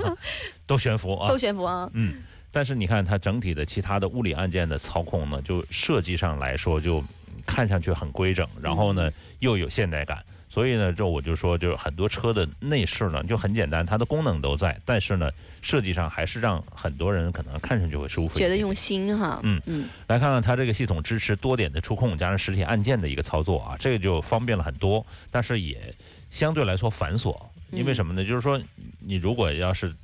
[0.66, 1.28] 都悬浮啊。
[1.28, 1.90] 都悬浮啊。
[1.94, 7.02] 嗯，但是你看它整体的其他的物理按键的操控呢，就设计上来说就
[7.46, 10.22] 看上去很规整，然后呢又有现代感。
[10.52, 15.30] 所以呢，这我就说，就是很多车的内饰呢，就很简单，它的功能都在，但是呢，
[15.62, 19.38] 设计上还是让很多人可能看上去会舒服，觉得用心哈。
[19.44, 25.94] 嗯嗯，来看看它这个系统支持多点的触控加上实体按键的一个操作啊，这个就方便了很多，但是也
[26.32, 28.24] 相对来说繁琐，因为什么呢？
[28.24, 28.60] 就是说
[28.98, 29.94] 你如果要是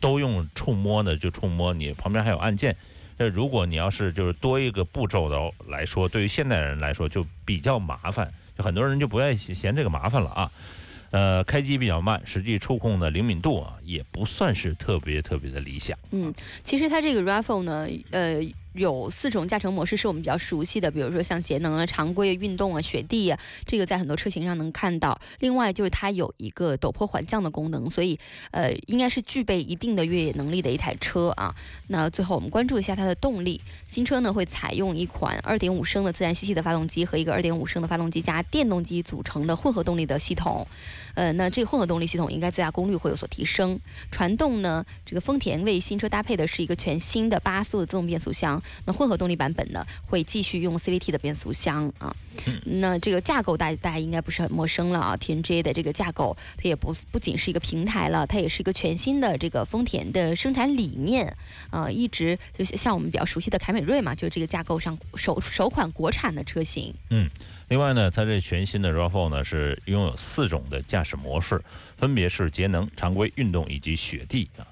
[0.00, 2.74] 都用触摸呢，就触摸，你旁边还有按键，
[3.18, 8.32] 那如果你要是就是多一个步骤的来说，对于现代人来说就比较麻烦。
[8.56, 10.50] 就很多人就不愿意嫌这个麻烦了啊，
[11.10, 15.98] 呃，开机比较慢，实际触控的灵敏度啊也不算是特别特别的理想。
[16.10, 16.32] 嗯，
[16.64, 18.40] 其实它这个 Raffle 呢，呃。
[18.74, 25.20] 有四种驾乘模式是我们比较熟悉的，比如说像节能啊、常规运动啊、雪地啊，这个在很多车型上能看到。
[25.40, 28.18] 另外就是它有一个陡坡缓降的功能，所以
[28.50, 31.54] 呃应该是具备一定的越野能力的一台车啊。
[31.88, 40.66] 那最后我们关注一下它的动力，新车呢会采用一款2.5升的自然吸气的发动机和一个2.5升的发动机加电动机组成的混合动力的系统。
[41.14, 43.78] 呃，那这个混合动力系统应该最大功率会有所提升。
[44.10, 48.62] 传动呢，这个丰田为新车搭配的是一个全新的八速的自动变速箱。
[48.84, 52.14] 那混合动力版本呢，会继续用 CVT 的变速箱啊。
[52.64, 61.36] 那这个架构大大家应该不是很陌生了啊，TNGA 的这个架构，它也不不仅是一个平台了，它也是一个全新的这个丰田的生产理念
[61.70, 61.90] 啊。
[61.90, 66.94] 一直就像我们比较熟悉的凯美瑞嘛，就是这个架构上首首款国产的车型。
[67.10, 67.28] 嗯，
[67.72, 71.58] 另外呢，它这全新的 RAV4 呢是拥有四种的驾驶模式，
[71.96, 74.66] 分别是节能、常规、运动以及雪地啊。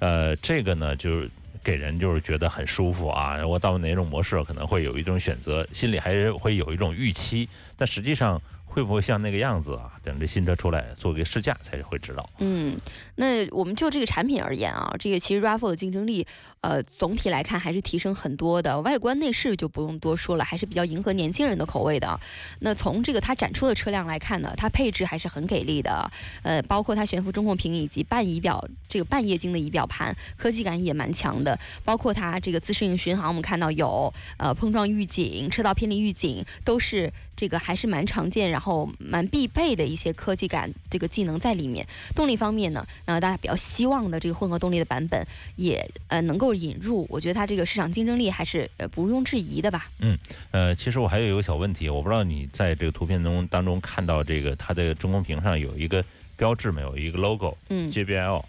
[0.00, 1.30] 呃，这个呢就是。
[1.62, 3.46] 给人就是觉得很舒服啊！
[3.46, 9.92] 我到哪种模式可能会有一种选择，心里还是会有一种预期，但实际上会不会像那个样子啊？
[10.02, 12.26] 等这新车出来做个试驾才会知道。
[12.38, 12.74] 嗯，
[13.16, 16.26] 那我们就这个产品而言啊，这个其实 RAV4 的竞争力，
[16.62, 18.78] 呃，总体来看还是提升很多的。
[18.82, 22.20] 外观内饰就不用多说了，还是比较迎合年轻人的口味的。
[22.60, 26.10] 那从这个它展出的车辆来看呢，它配置还是很给力的。
[26.42, 31.58] 呃，包括它悬浮中控屏以及半仪表这个半液晶的仪表盘，科技感也蛮强的。
[31.84, 37.10] 包括它这个自适应巡航，我们看到有呃碰撞预警、车道偏离预警，都是。
[37.36, 41.86] 这个还是蛮常见，然后蛮必备的一些科技感这个技能在里面。
[42.14, 49.88] 动力方面呢，那大家比较希望的这个混合动力的版本也呃能够引入，我觉得它这个市场竞争力还是呃不容置疑的吧。
[50.00, 50.18] 嗯，
[50.50, 56.04] 呃，其实我还有一个小问题，我不知道你在这个图片中当中看到这个它的中控屏上有一个
[56.36, 56.96] 标志没有？
[56.96, 58.44] 一个 logo，嗯，JBL，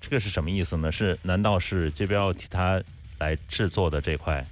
[0.00, 0.90] 这个是什么意思呢？
[0.90, 2.82] 是难道是 JBL 替它
[3.18, 4.44] 来制作的这块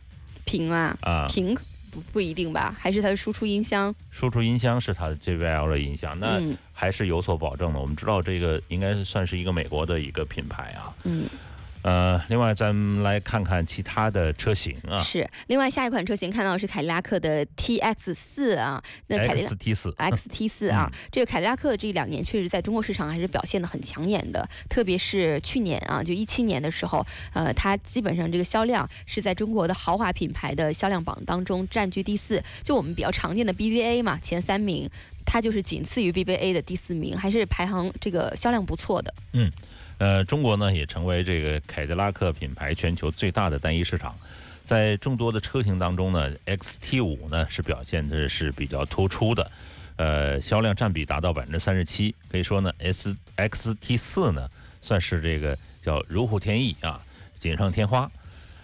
[0.45, 0.97] 屏啊？
[1.01, 1.57] 啊，屏。
[1.93, 3.95] 不不一定吧，还是它的输出音箱？
[4.11, 6.41] 输出音箱是它的 JBL 的音箱，那
[6.73, 7.79] 还是有所保证的。
[7.79, 10.89] 我们知道这个应该算是一个美国的一个品牌啊。
[11.05, 11.27] 嗯。
[11.83, 15.03] 呃，另外咱们来看看其他的车型啊。
[15.03, 34.89] 是，另外下一款车型看到是凯迪拉克的 TX 四啊，那凯迪 XT 四，XT 四啊，这个凯迪拉克这两年确实在中国市场还是表现的很抢眼的，特别是去年啊，就一七年的时候，呃，它基本上这个销量是在中国的豪华品牌的销量榜当中占据第四，就我们比较常见的 BBA 嘛，前三名，
[35.27, 39.13] 它就是仅次于 BBA 的第四名，还是排行这个销量不错的。
[39.33, 39.51] 嗯。
[40.03, 44.19] 呃，中国呢也成为这个凯迪拉克品牌全球最大的单一市场，
[44.65, 49.49] 在众多的车型当中呢，XT 五呢是表现的是比较突出的，
[49.95, 54.51] 呃，销量占比达到百分之三十七，可以说呢，S XT 四呢
[54.83, 57.01] 算是这个叫如虎添翼啊，
[57.39, 58.11] 锦上添花。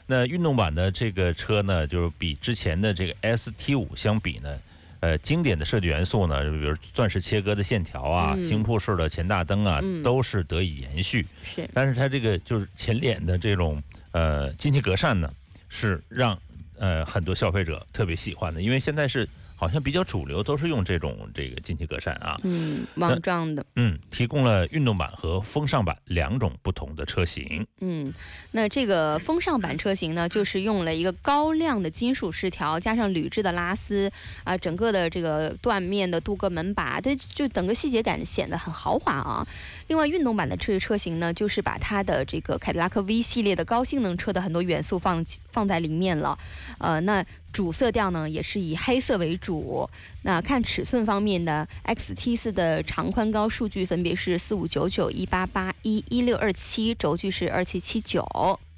[0.08, 4.58] 那运动版的这个车呢，就是比之前的这个 ST 五相比呢。
[5.00, 11.26] 呃，经典的设计元素呢，比如钻石切割的线条啊，星瀑式的前大灯啊，都是得以延续。
[11.42, 13.82] 是，但是它这个就是前脸的这种
[14.12, 15.32] 呃进气格栅呢，
[15.68, 16.38] 是让
[16.78, 19.28] 呃很多消费者特别喜欢的，因为现在是。
[19.58, 28.14] 好像比较主流都是用这种这个进气格栅啊，嗯，网状的，嗯，提供了运动版和风尚版两种不同的车型，嗯，
[28.52, 34.08] 那这个风尚版车型呢，就是用了一个高亮的金属饰条，加上铝制的拉丝
[34.44, 39.44] 啊，整个的这个缎面的镀铬门把，它就整个细节感显得很豪华啊。
[39.88, 46.38] 另外，运动版的车车型呢，就是把它的这个凯迪拉克 V 系列的高性能车的很多元素放放在里面了，
[46.78, 47.24] 呃，那。
[47.52, 49.88] 主色调呢也是以黑色为主。
[50.22, 58.26] 那看尺寸方面的，XT4 的长宽高数据分别是四五九九、一八八一、一六二七，轴距是二七七九。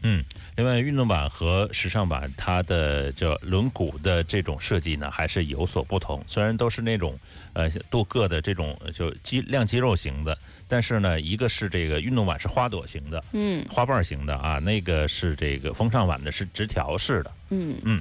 [0.02, 0.24] 嗯，
[0.56, 6.24] 另外运动版和时尚版它的这轮毂的这种设计呢，还是有所不同。
[6.26, 7.18] 虽然都是那种
[7.52, 17.30] 呃镀铬的这种就肌亮肌肉型的，但是呢，一个是这个运动版是花朵型的，嗯，花瓣型的啊，那个是这个风尚版的是直条式的。
[17.50, 18.00] 嗯嗯，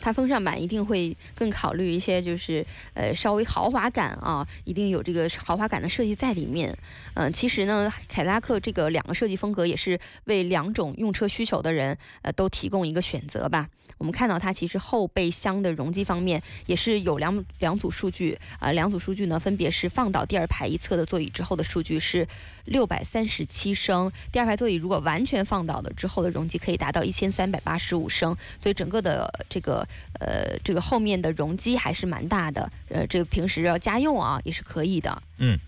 [0.00, 6.76] 它风尚版一定会更考虑一些，就是呃稍微豪华感啊，一定有这个豪华感的设计在里面。
[7.14, 13.68] 嗯，其实呢，凯迪拉克这个两个设计风格也是为两种用车需求的人呃都提供一个选择吧。
[13.96, 22.24] 我们看到它其实后备箱的容积方面也是有两两组数据啊，两组数据呢分别是放倒第二排一侧的座椅之后的数据是
[22.66, 29.86] 六百三十七升，第二排座椅如果完全放倒了之后的容积可以达到一千三百八十五升，所以整整个的这个
[30.18, 35.22] 呃这个后面的容积还是蛮大的，呃这个平时要家用啊也是可以的。
[35.36, 35.58] 嗯。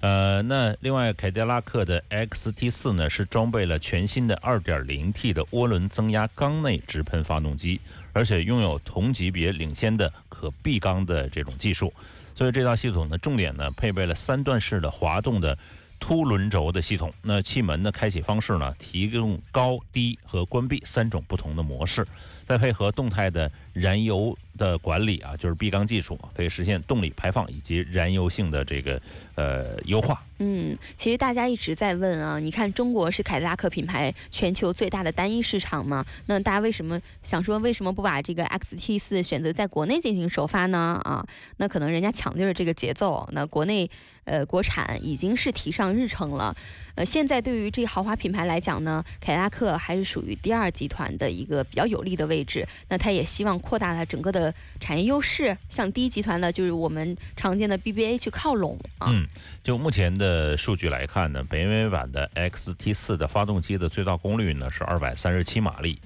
[0.00, 7.80] 呃，那另外，凯迪拉克的 XT 四呢，是装备了全新的 2.0T 的涡轮增压缸内直喷发动机，
[8.12, 11.90] 而且拥有同级别领先的可闭缸的这种技术。
[12.34, 15.56] 所以这套系统呢，重点呢配备了三段式的滑动的
[15.98, 17.10] 凸轮轴的系统。
[17.22, 22.06] 那气门的开启方式呢，提供高低和关闭三种不同的模式，
[22.46, 24.36] 再配合动态的燃油。
[24.56, 29.02] 的管理啊，就是闭缸技术，可以实现动力排放以及燃油性的这个
[29.34, 30.22] 呃优化。
[30.38, 36.06] 嗯，其实大家一直在问啊，你看中国是凯迪拉克品牌全球最大的单一市场嘛？
[36.26, 41.00] 那大家为什么想说为什么不把这个 XT 四选择在国内进行首发呢？
[41.02, 41.26] 啊，
[41.56, 43.90] 那可能人家抢就是这个节奏，那国内
[44.22, 46.56] 呃国产已经是提上日程了。
[46.94, 52.66] 呃，现在对于这个豪华品牌来讲呢，凯迪拉克还是属于第二集团的一个比较有利的位置。
[52.88, 59.08] 那它也希望扩大它整个的产业优势，向第一集团呢，就是我们常见的 BBA 去靠拢啊。
[59.10, 59.26] 嗯，
[59.62, 65.98] 就目前的数据来看呢，北美版的 XT 四的发动机的最大功率呢是二百三十七马力，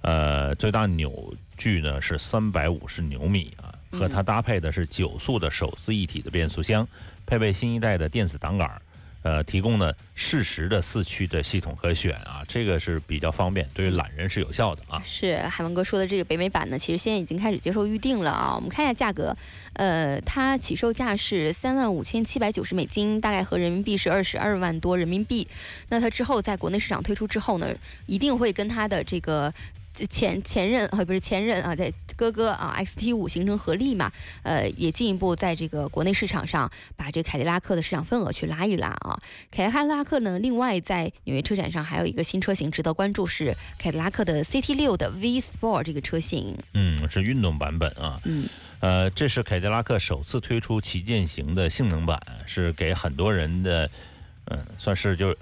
[0.00, 3.74] 呃，最大扭矩呢是三百五十牛米啊。
[3.92, 6.88] 和它搭配的是九速的手自一体的变速箱，
[7.26, 8.80] 配备新一代的电子挡杆。
[9.22, 15.00] 呃，提供呢适时的四驱的系统可选啊，这个是比较方便，对于懒人是有效的啊。
[15.04, 18.54] 是海文哥说的这个北美版呢，其实现在已经开始接受预定了啊。
[18.54, 19.36] 我们看一下价格，
[19.74, 25.46] 呃，它起售价是三万五千七百九十美金，大概合人民币是二十二万多人民币。
[25.88, 27.68] 那它之后在国内市场推出之后呢，
[28.06, 29.52] 一定会跟它的这个。
[30.08, 34.10] 前前任啊，不是前任啊，在哥哥啊，XT 五形成合力嘛，
[34.42, 39.20] 呃，也进一步在这个国内市场上把这凯迪拉克的市场份额去拉一拉啊。
[39.50, 46.56] 凯迪拉克呢，另外在纽约车展上还有一个新车型值得关注，是凯迪拉克的 CT 六的 V Sport 这个车型。
[46.72, 48.20] 嗯，是运动版本啊。
[48.24, 48.48] 嗯。
[48.80, 53.88] 呃，这是凯迪拉克首次推出旗舰型的性能版，是给很多人的，
[54.46, 55.36] 嗯，算是就。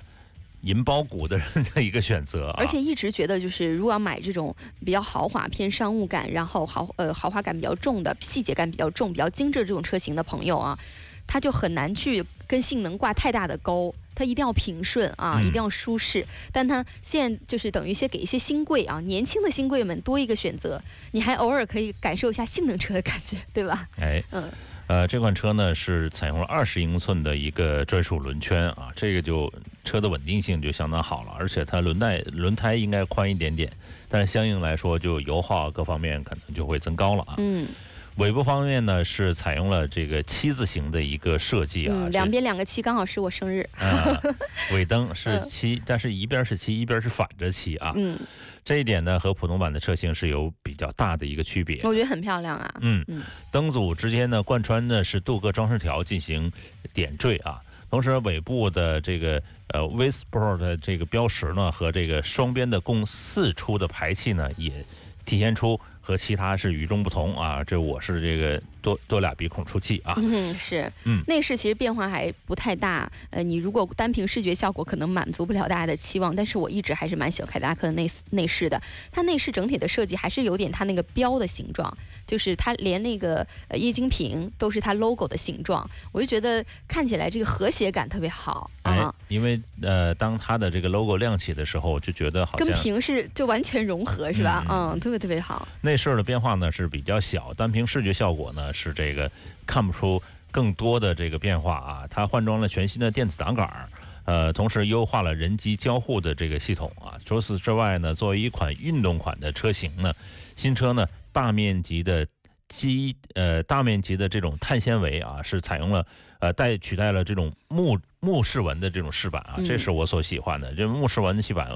[0.63, 4.55] 银包股的人的一个选择，而且一直觉得就是如果要买这种
[4.85, 10.79] 比较豪华、偏商务感，然后豪呃豪华感比较重的、细节感比较重、比较精致这种车型的朋友啊，
[11.27, 16.27] 他就很难去跟性能挂太大的钩，他一定要平顺啊，一定要舒适。
[16.53, 20.83] 但他现在就是等于先给一些新贵啊，年轻的新贵们多一个选择，
[21.13, 23.89] 你还偶尔可以感受一下性能车的感觉，对吧？
[23.99, 24.51] 哎，嗯。
[24.91, 29.49] 呃，这款车呢是采用了二十英寸的一个专属轮圈啊，这个就
[29.84, 33.70] 车的稳定性就相当好了，而且它轮胎轮胎应该宽一点点，
[34.09, 37.34] 但是相应来说就油耗各方面可能就会增高了啊。
[37.38, 37.68] 嗯。
[38.17, 43.67] 尾部方面呢是采用了这个七字形的一个设计啊，两边两个七，刚好是我生日。
[43.79, 44.21] 啊，
[44.75, 47.93] 尾灯是七，但是一边是七，一边是反着七啊。
[47.97, 48.19] 嗯。
[48.63, 51.81] 这一点呢，和普通版的车型是有比较大的一个区别。
[51.83, 52.75] 我觉得很漂亮啊。
[52.81, 56.53] 嗯嗯，灯组之间呢，贯穿的是镀铬装饰条进行
[56.93, 57.59] 点缀啊。
[57.91, 64.85] 同时，尾部的这个呃 V Sport 的这个标识呢，和这个双边的共四出的排气呢，也
[65.25, 65.81] 体现出。
[66.01, 67.63] 和其他是与众不同啊！
[67.63, 70.14] 这我是这个多多俩鼻孔出气啊！
[70.18, 73.11] 嗯，是，嗯，内饰其实变化还不太大。
[73.31, 76.35] 呃，你如果单凭视觉效果，可能满足不了大家的期望。
[76.35, 78.81] 但是我一直还是蛮喜欢凯迪拉克的内内饰的。
[79.12, 85.89] 它内饰整体的设计还是有点它那个标的形状，就是它连那个呃液晶屏都是它 logo 的形状。
[86.12, 89.14] 我就觉得看起来这个和谐感特别好啊！
[89.28, 94.64] 因为呃，当它的这个 logo 亮起的时候，就觉得好像跟屏是就完全融合，是吧？
[94.68, 95.66] 嗯，特别特别好。
[95.83, 99.31] 内饰的变化呢是比较小，单凭视觉效果呢是这个
[99.66, 102.07] 看不出更多的这个变化啊。
[102.11, 103.89] 它换装了全新的电子挡杆儿，
[104.25, 107.18] 呃，同时优化了人机交互的这个系统啊。
[107.25, 110.14] 除此之外呢，作为一款运动款的车型呢，
[110.57, 112.27] 新车呢大面积的
[112.68, 116.07] 机呃大面积的这种碳纤维啊，是采用了。
[116.41, 120.75] 呃，代取代了这种木木饰纹的这种饰板啊，这是我所喜欢的。
[120.75, 121.71] 这木饰纹的饰板，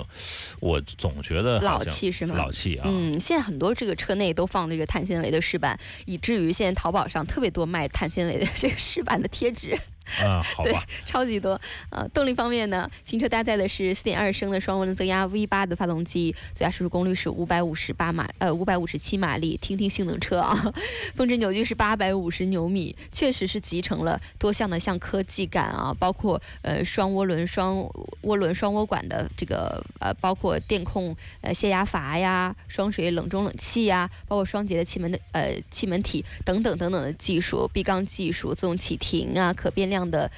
[0.61, 2.37] 我总觉得老气是吗？
[2.37, 2.85] 老气啊。
[2.87, 9.79] 嗯，现在很多这个车内都放这个碳纤维的饰板，以至于现在淘宝上特别多卖碳纤维的 这个饰板的贴纸。
[10.23, 11.59] 啊，好吧，超级多。
[11.89, 19.57] 呃，动力方面呢，新车搭载的是4.2升的双涡轮增压 V8 的发动机，最大输出功率是558马，呃，557马力。
[19.57, 20.55] 听听性能车啊，
[21.17, 27.77] 峰值扭矩是850牛米，确实是集成了多项的像科技感啊，包括呃双涡轮双
[28.23, 40.05] 涡轮双涡管的这个呃，包括电控呃泄压阀呀，双水冷中冷气呀，包括双节的气门的呃气门体等等等等的技术，闭缸技术，自动启停啊，可变量。
[40.05, 40.31] 的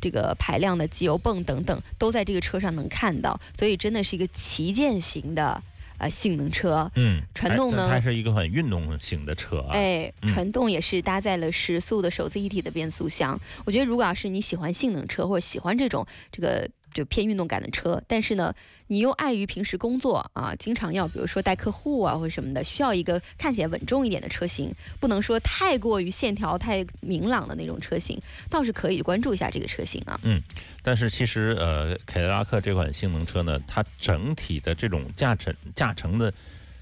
[0.00, 5.62] 这个排量的机油泵等等都在这个车上能看到，所以真的是一个旗舰型的
[6.02, 6.90] 呃性能车。
[6.96, 9.64] 嗯，传动呢，它是一个很运动型的车。
[9.70, 13.38] 哎，传动也是搭载了十速的手自一体的变速箱。
[13.64, 16.68] 我觉得如果要是你喜欢性能车或者喜欢这种这个。
[16.92, 18.54] 就偏运动感的车，但是呢，
[18.88, 28.20] 你又碍于平时工作啊，经常要比如说带客户啊或者什么的，需要一个看起来稳重一点的车型，不能说太过于线条太明朗的那种车型，
[28.50, 30.18] 倒是可以关注一下这个车型啊。
[30.22, 30.42] 嗯，
[30.82, 36.32] 但是其实呃，凯迪拉克这款性能车呢，它整体的这种驾乘驾乘的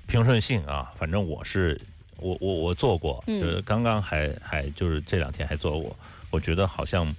[0.06, 1.80] 平顺性啊，反正我是
[2.16, 5.96] 我我我坐过，呃，刚刚还还就是这两天还坐过，
[6.30, 7.14] 我觉得好像。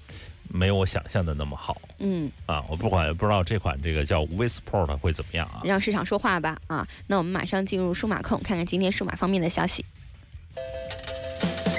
[0.54, 5.62] 没有我想象的那么好，嗯，啊，我不管不知道这款这个叫 V Sport 会怎么样啊？
[5.64, 9.86] 让市场说话吧，啊，那我们马上进入数码控，看看今天数码方面的消息。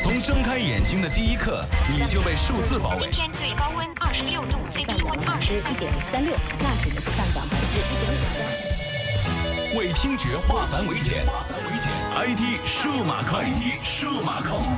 [0.02, 2.98] 从睁开眼睛的第一刻，你就被数字包围。
[3.02, 9.78] 今天最高温二十六度，最低温二十一点三六，纳指呢是上涨百分之一点五三。
[9.78, 11.24] 为听觉化繁为简
[12.14, 14.76] ，IT 数码控，IT 数码控。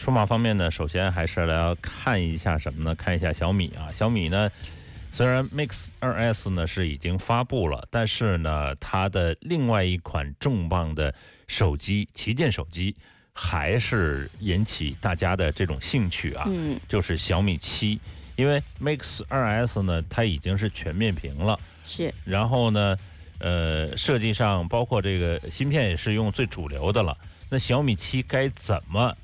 [0.00, 2.94] 数码方面呢，首先还是来看一下什么呢？
[2.94, 4.50] 看一下小米啊，小米呢，
[5.12, 11.14] 虽然 Mix 2S 呢是已经发布了，但是呢，它的另外一款重磅的
[11.48, 12.96] 手机旗舰手机
[13.34, 18.00] 还是引起大家的这种兴趣啊，嗯，就是小米七，
[18.36, 22.96] 因为 Mix 2S 呢，它已经是全面屏了，是，然后呢，
[23.38, 27.14] 呃，设计上包括这个芯片也是用最主流的了。
[27.50, 29.14] 那小米七该怎么？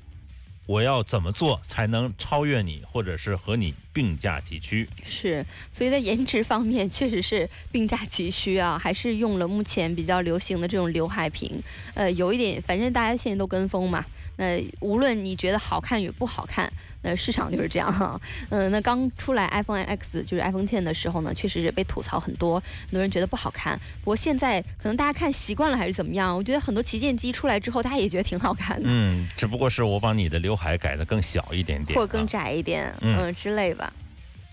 [0.67, 4.87] 我要怎么做才能超越你，或者是和你并驾齐驱？
[5.03, 5.43] 是，
[5.73, 11.59] 所以在颜值方面确实是并驾齐驱啊，还是用了目前比较流行的这种刘海屏，
[11.95, 14.05] 呃，有一点，反正大家现在都跟风嘛。
[14.37, 16.71] 那无论你觉得好看与不好看。
[17.03, 18.19] 那，市场就是这样哈，
[18.49, 23.79] 嗯，那刚出来 iPhone X 就是 iPhone Ten 的时候呢，确实是被吐槽很多，很多人觉得不好看。
[24.03, 28.87] 不过现在可能大家看习惯了还是怎么样，我觉得很多旗舰机出来之后，大家也觉得挺好看的。
[28.89, 33.93] 嗯，只不过是我把你的刘海改得更小一点点，或者更窄一点，嗯之类吧。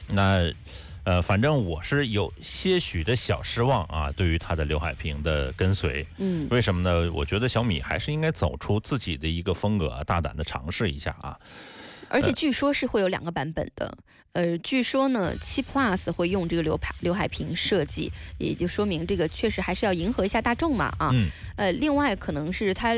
[0.07, 0.53] 那，
[1.05, 6.07] 呃，反正我是有些许的小失望啊，对于他的刘海屏的跟随。
[6.16, 7.12] 嗯，为什么呢？
[7.12, 11.38] 我觉得小米还是应该走出自己的一个风格，大胆的尝试一下啊。
[12.09, 13.96] 而且据说是会有两个版本的，
[14.35, 21.11] 呃，据说呢，七 Plus 会用这个刘海刘海屏设计，也就说明这个确实还是要迎合一下大众嘛啊。
[21.12, 21.30] 嗯。
[21.55, 22.97] 呃，另外可能是它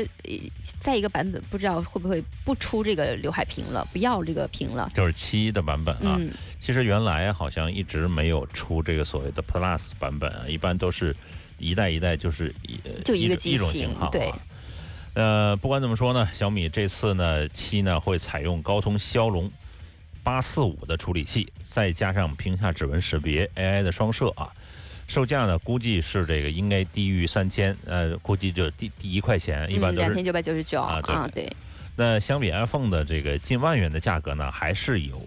[0.79, 4.91] 在一个版本不知道会不会不出这个刘海屏了，不要这个屏了。
[4.95, 6.17] 就是七的版本啊。
[6.19, 6.31] 嗯。
[6.59, 11.15] 其实原来好像一直没有出这个所谓的 Plus 版本啊，一般都是
[11.59, 14.33] 一代一代就是一就一个一种型号对。
[15.13, 19.51] 呃，不管怎么说呢，小米这次呢七呢会采用高通骁龙
[20.27, 24.51] 八四五的处理器，再加上屏下指纹识别 AI 的双摄啊，
[25.07, 31.01] 售价呢估计是这个应该低于三千，呃，估计就低低一块钱，一般都是两千九百九十九啊，
[31.33, 31.49] 对。
[31.95, 35.17] 那相比 iPhone 的这个近万元的价格呢，还是有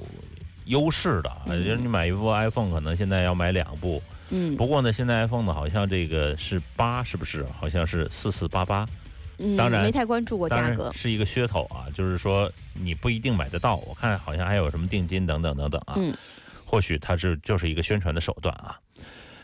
[0.66, 7.42] 优势的啊，就是你买一部 iPhone 可能现在要买两部，嗯，不过呢，现在 iPhone 呢好像这个是八，是不是？
[7.59, 8.86] 好像是四四八八。
[9.57, 13.76] 当然没太关注过价格，是一个噱头啊，就是说你不一定买得到。
[13.76, 15.97] 我看好像还有什么定金等等等等啊，
[16.64, 18.78] 或许它是就是一个宣传的手段啊。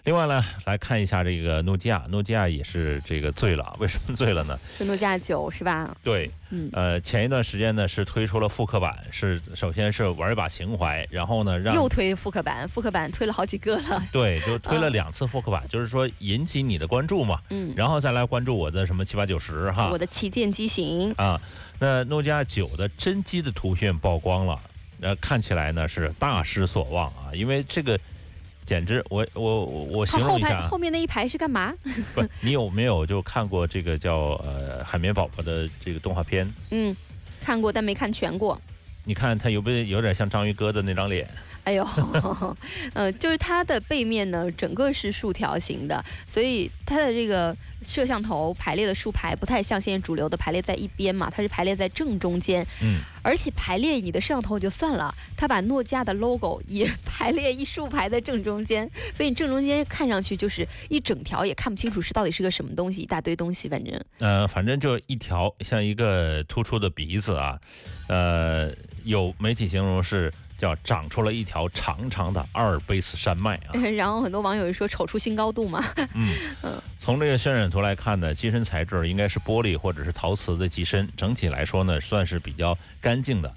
[0.06, 4.56] 另外呢，来看一下这个诺基亚，诺基亚也是这个醉了，为什么醉了呢？
[4.78, 5.96] 是诺基亚九是吧？
[6.00, 14.00] 对，嗯，呃，前一段时间呢是推出了复刻版，是首先是玩一把情怀，然后呢让又推复刻版，复刻版推了好几个了。
[14.12, 21.40] 对， 就推了两次复刻版，就是说引起你的关注嘛，嗯，然后再来关注我的什么七八九十哈，我的旗舰机型啊，
[21.80, 24.60] 那诺基亚九的真机的图片曝光了，
[25.00, 27.98] 呃，看起来呢是大失所望啊，因为这个。
[28.66, 31.72] 简直，我我我形容一下，后面那一排是干嘛？
[32.14, 36.52] 不， 你有没有就看过这个叫呃海绵宝宝的这个动画片？
[36.70, 36.94] 嗯，
[37.40, 38.60] 看过，但没看全过。
[39.04, 41.28] 你看他有不有点像章鱼哥的那张脸？
[41.66, 41.84] 哎呦，
[42.94, 52.64] 呃，就是它的背面呢，整个是竖条形的，所以它的这个摄像头排列的竖排不太像现在主流的排列在一边嘛，它是排列在正中间。
[52.80, 64.00] 嗯，而且排列你的摄像头就算了，它把诺基亚的 logo 也 排列一竖排在正中间，所以正中间看上去就是一整条，也看不清楚是到底是个什么东西，一大堆东西，反正。
[64.20, 67.58] 呃，反正就一条像一个突出的鼻子啊，
[68.06, 68.70] 呃，
[69.02, 70.32] 有媒体形容是。
[70.58, 73.74] 叫长出了一条长长的阿尔卑斯山脉啊！
[73.96, 75.84] 然后很多网友说瞅出新高度嘛。
[76.14, 83.54] 嗯 嗯，从这个渲染图来看呢，机身材质应该是玻璃或者是陶瓷的机身，整体来说呢算是比较干净的，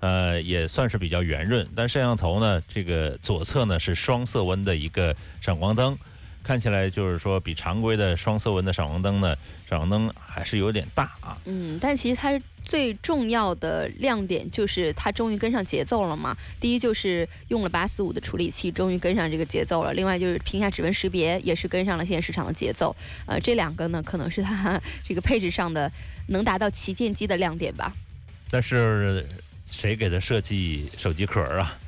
[0.00, 1.66] 呃也算是比较圆润。
[1.74, 5.96] 但摄像头呢，这个左侧呢是双色温的一个闪光灯。
[6.42, 9.36] 看起来就是说，比常规的双色温的闪光灯呢，
[9.68, 11.38] 闪光灯还是有点大啊。
[11.44, 16.36] 嗯，但其实它最重要的亮点就是它终于跟上节奏了嘛。
[16.60, 19.92] 第一就是用了八四五的处理器，终于跟上这个节奏了。
[19.94, 22.94] 另外就是屏下指纹识别也是跟上了现在市场的节奏。
[23.26, 25.90] 呃，这两个呢，可能是它这个配置上的
[26.28, 27.92] 能达到旗舰机的亮点吧。
[28.50, 29.26] 但是
[29.70, 31.78] 谁给它设计手机壳啊？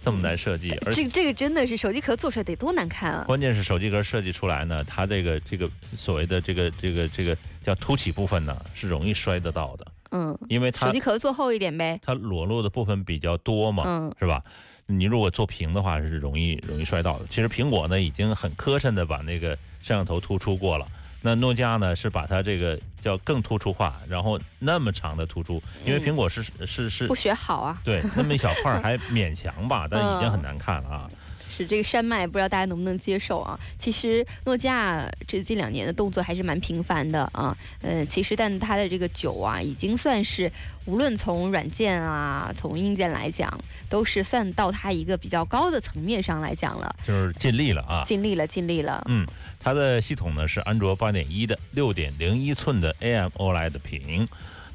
[0.00, 3.24] 这么难设计，而这个这个真的是手机壳做出来得多难看啊！
[3.26, 9.86] 关键是手机壳设计出来呢，它这个这个所谓的这个这个这个叫凸起部分呢，是容易摔得到的。
[10.12, 14.42] 嗯，因为它手机壳做厚一点呗，它裸露的部分比较多嘛，嗯，是吧？
[14.86, 17.26] 你如果做平的话，是容易容易摔到的。
[17.30, 19.50] 其实苹果呢，已经很磕碜的把那个
[19.82, 20.86] 摄像头突出过了。
[21.22, 31.10] 那诺基亚呢，是把它这个叫更突出化，然后那么长的突出，因为苹果是是是不学好啊，对，那么一小块还勉强吧， 但已经很难看了啊。
[31.52, 33.58] 是这个山脉，不知道大家能不能接受啊？
[33.76, 37.54] 其实诺基亚这近两年的动作还是蛮频繁的啊。
[37.82, 40.50] 嗯，其实但它的这个九啊，已经算是
[40.86, 43.52] 无论从软件啊，从硬件来讲，
[43.90, 46.96] 都是算到它一个比较高的层面上来讲了。
[47.06, 48.02] 就是尽力了啊！
[48.06, 49.04] 尽力了，尽力了。
[49.10, 49.26] 嗯，
[49.62, 54.26] 它的系统呢是安卓八点一的六点零一寸的 AMOLED 屏。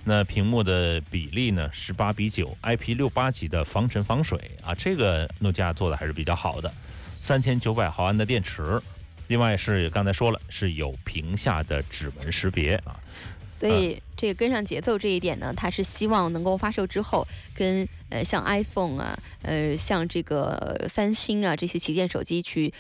[0.08, 6.72] 那屏幕的比例呢，十八比九，IP 六八级的防尘防水啊，这个诺基亚做的还是比较好的。
[7.20, 8.80] 三千九百毫安的电池，
[9.28, 12.96] 另外是刚才说了是有屏下的指纹识别啊。
[13.60, 22.72] 所以这个跟上节奏这一点呢，它是希望能够发售之后，跟呃像 iPhone 啊，呃像这个三星啊这些旗舰手机去。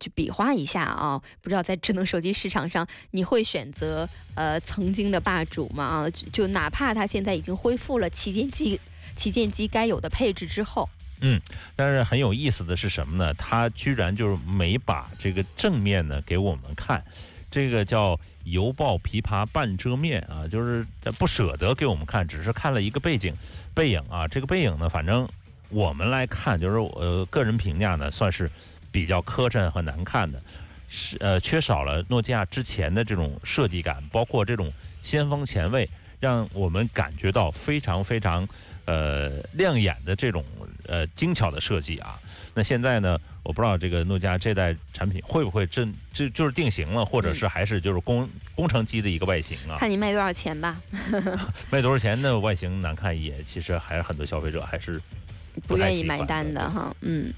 [0.00, 5.84] 去比划一下啊，不知道在智能手机市场上，你会选择呃曾经的霸主吗？
[5.84, 8.80] 啊，就哪怕它现在已经恢复了旗舰机
[9.16, 10.88] 旗舰机该有的配置之后，
[11.20, 11.40] 嗯，
[11.74, 13.34] 但是很有意思的是什么呢？
[13.34, 17.02] 它居然就是没把这个正面呢给我们看，
[17.50, 20.86] 这个叫犹抱琵琶半遮面啊，就是
[21.18, 23.34] 不舍得给我们看，只是看了一个背景
[23.74, 24.28] 背影啊。
[24.28, 25.28] 这个背影呢，反正
[25.70, 28.48] 我们来看，就是呃个人评价呢，算是。
[28.90, 30.40] 比较磕碜和难看的，
[30.88, 34.72] 是呃缺少了诺基亚之前的这种设计感，包括这种
[35.02, 38.48] 先锋前卫，让我们感觉到非常非常
[38.86, 40.44] 呃亮眼的这种
[40.86, 42.18] 呃精巧的设计啊。
[42.54, 49.78] 那现在呢，我不知道这个诺基亚这代产品会不会真就就是定型了，或者是还是就是工工程机的一个外形啊？
[49.78, 50.76] 看你卖多少钱吧。
[51.70, 55.00] 卖多少钱的外形难看也，其实还是很多消费者还是。
[55.60, 57.32] 不愿意买单的哈，嗯，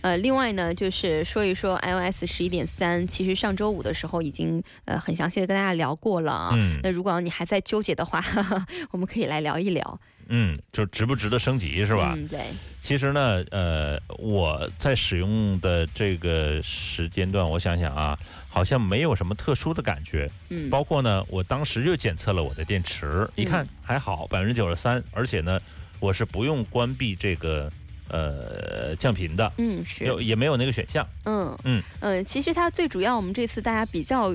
[0.00, 6.50] 呃，另外呢，就是说一说 iOS 十一点三，其实上周五的时候已经呃很详细的跟大家聊过了啊。
[6.54, 6.80] 嗯。
[6.82, 8.24] 那如果你还在纠结的话，
[8.90, 10.00] 我们可以来聊一聊。
[10.28, 12.14] 嗯，就值不值得升级是吧？
[12.16, 12.40] 嗯，对。
[12.82, 18.18] 其实呢，呃，我在使用的这个时间段，我想想啊，
[18.48, 20.28] 好像没有什么特殊的感觉。
[20.48, 20.68] 嗯。
[20.68, 25.58] 包括呢，我当时就检测了我的电池，一看还好，百分之九十三，而且呢。
[26.00, 27.70] 我是不用关闭这个
[28.08, 31.82] 呃降频的，嗯，是，也没有那个选项，嗯嗯。
[32.00, 34.34] 嗯，其实它最主要，我们这次大家比较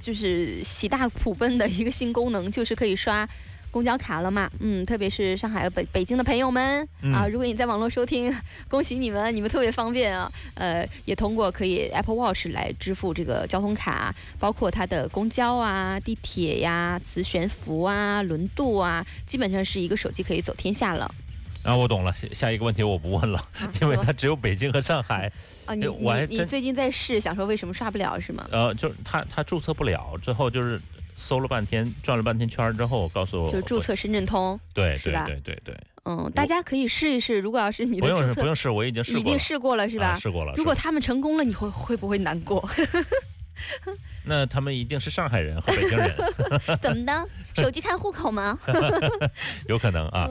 [0.00, 3.28] 就是喜大普奔的一个新功能，就是可以刷
[3.72, 8.32] 公交卡了嘛，嗯，特别是上海北北京的朋友们啊，如果你在网络收听，
[8.68, 21.10] 恭喜你们，你们特别方便啊，呃，也通过可以 Apple Watch 来支付这个交通卡，包括它的公交啊、地铁呀、磁悬浮啊、轮渡啊，基本上是一个手机可以走天下了。
[21.62, 22.12] 啊，我懂了。
[22.32, 23.42] 下一个问题我不问了，
[23.80, 25.32] 因为它只有北京和上海。
[25.64, 28.46] 啊，你你你最近在试，想说为什么刷不了是吗？
[28.50, 30.78] 呃，就是它它注册不了，之后就是
[31.22, 35.76] 搜了半天，转了半天圈之后，告诉我就注册深圳通，对对对对对。
[36.04, 37.38] 嗯，大家可以试一试。
[37.38, 40.18] 如果要是你的注册不用试，我已经试已经试过了是吧？
[40.20, 40.52] 试过了。
[40.56, 42.68] 如果他们成功了，你会会不会难过？
[44.26, 46.12] 那他们一定是上海人和北京人。
[46.82, 47.28] 怎么的？
[47.54, 48.58] 手机看户口吗？
[49.68, 50.28] 有可能啊。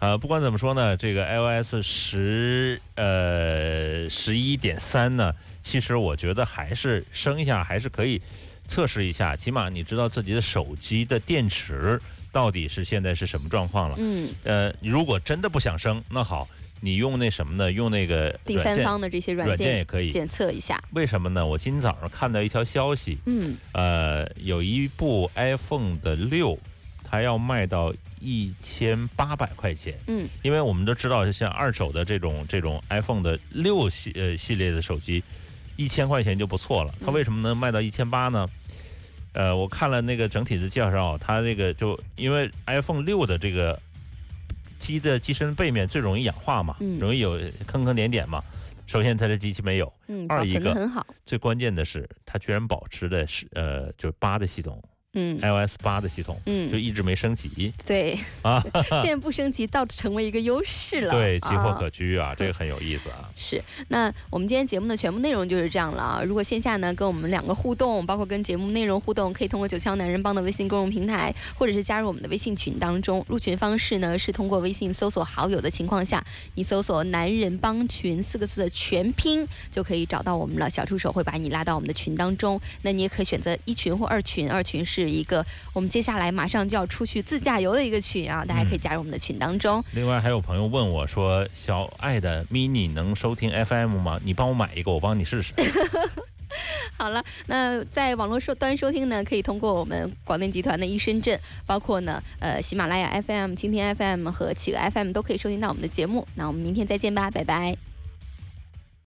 [0.00, 5.32] 呃，不管怎么说呢，这个 iOS 十呃十一点三呢，
[5.62, 8.20] 其实我觉得还是升一下还是可以
[8.68, 12.00] 测试一下，起码你知道自己的手机的电池
[12.30, 13.96] 到底是现在是什么状况了。
[13.98, 14.30] 嗯。
[14.44, 16.48] 呃，如果真的不想升，那好，
[16.80, 17.70] 你用那什么呢？
[17.70, 20.82] 用那个第三方的这些软件也可以检测一下。
[20.92, 21.46] 为什么呢？
[21.46, 26.58] 我今天早上看到一条消息，嗯，呃，有一部 iPhone 的六。
[27.04, 35.22] 它要卖到一千八百块钱，嗯，因为我们都知道，像二手的这种这种 iPhone 的六系呃系列的手机，
[35.76, 36.94] 一千块钱就不错了。
[37.04, 38.46] 它为什么能卖到一千八呢？
[39.32, 43.80] 呃，我看了那个整体的介绍，它这个就因为 iPhone 六的这个
[44.78, 48.42] 机的机身背面最容易氧化嘛，容易有坑坑点点嘛。
[48.86, 51.06] 首先，它的机器没有，嗯，二一个很好。
[51.24, 54.82] 最关键的是，它居然保持的是呃，就是八的系统。
[55.14, 57.70] 嗯，iOS 八的系统，嗯，就一直没升级。
[57.84, 58.64] 对啊，
[59.02, 61.12] 现在不升级倒成为一个优势了。
[61.14, 63.28] 对，奇货可居啊，这个很有意思啊。
[63.36, 66.22] 是，那我们今天节目的全部内容就是这样了啊。
[66.24, 73.22] 如果线下呢跟我们两个互动，包括跟节目内容互动，可以通过九霄男人帮的微信公众平台，或者是加入我们的微信群当中。
[73.28, 80.70] 入群方式呢是通过微信搜索好友的情况下，你搜索“男人帮群”四个字的全拼就可以找到我们了。
[80.70, 82.58] 小助手会把你拉到我们的群当中。
[82.80, 85.01] 那你也可以选择一群或二群，二群是。
[85.02, 89.82] 是一个我们接下来马上就要出去自驾游的一个群啊，大家可以加入我们的群当中。
[89.92, 94.20] 另外还有朋友问我说：“小爱的 mini 能收听 FM 吗？
[94.24, 95.52] 你帮我买一个，我帮你试试。
[96.98, 106.26] ”好了，那在网络收端收听呢，可以通过我们广电集团的一深圳，包括呢呃喜马拉雅 FM、蜻蜓 FM 和企鹅 FM 都可以收听到我们的节目。
[106.34, 107.91] 那我们明天再见吧，拜拜。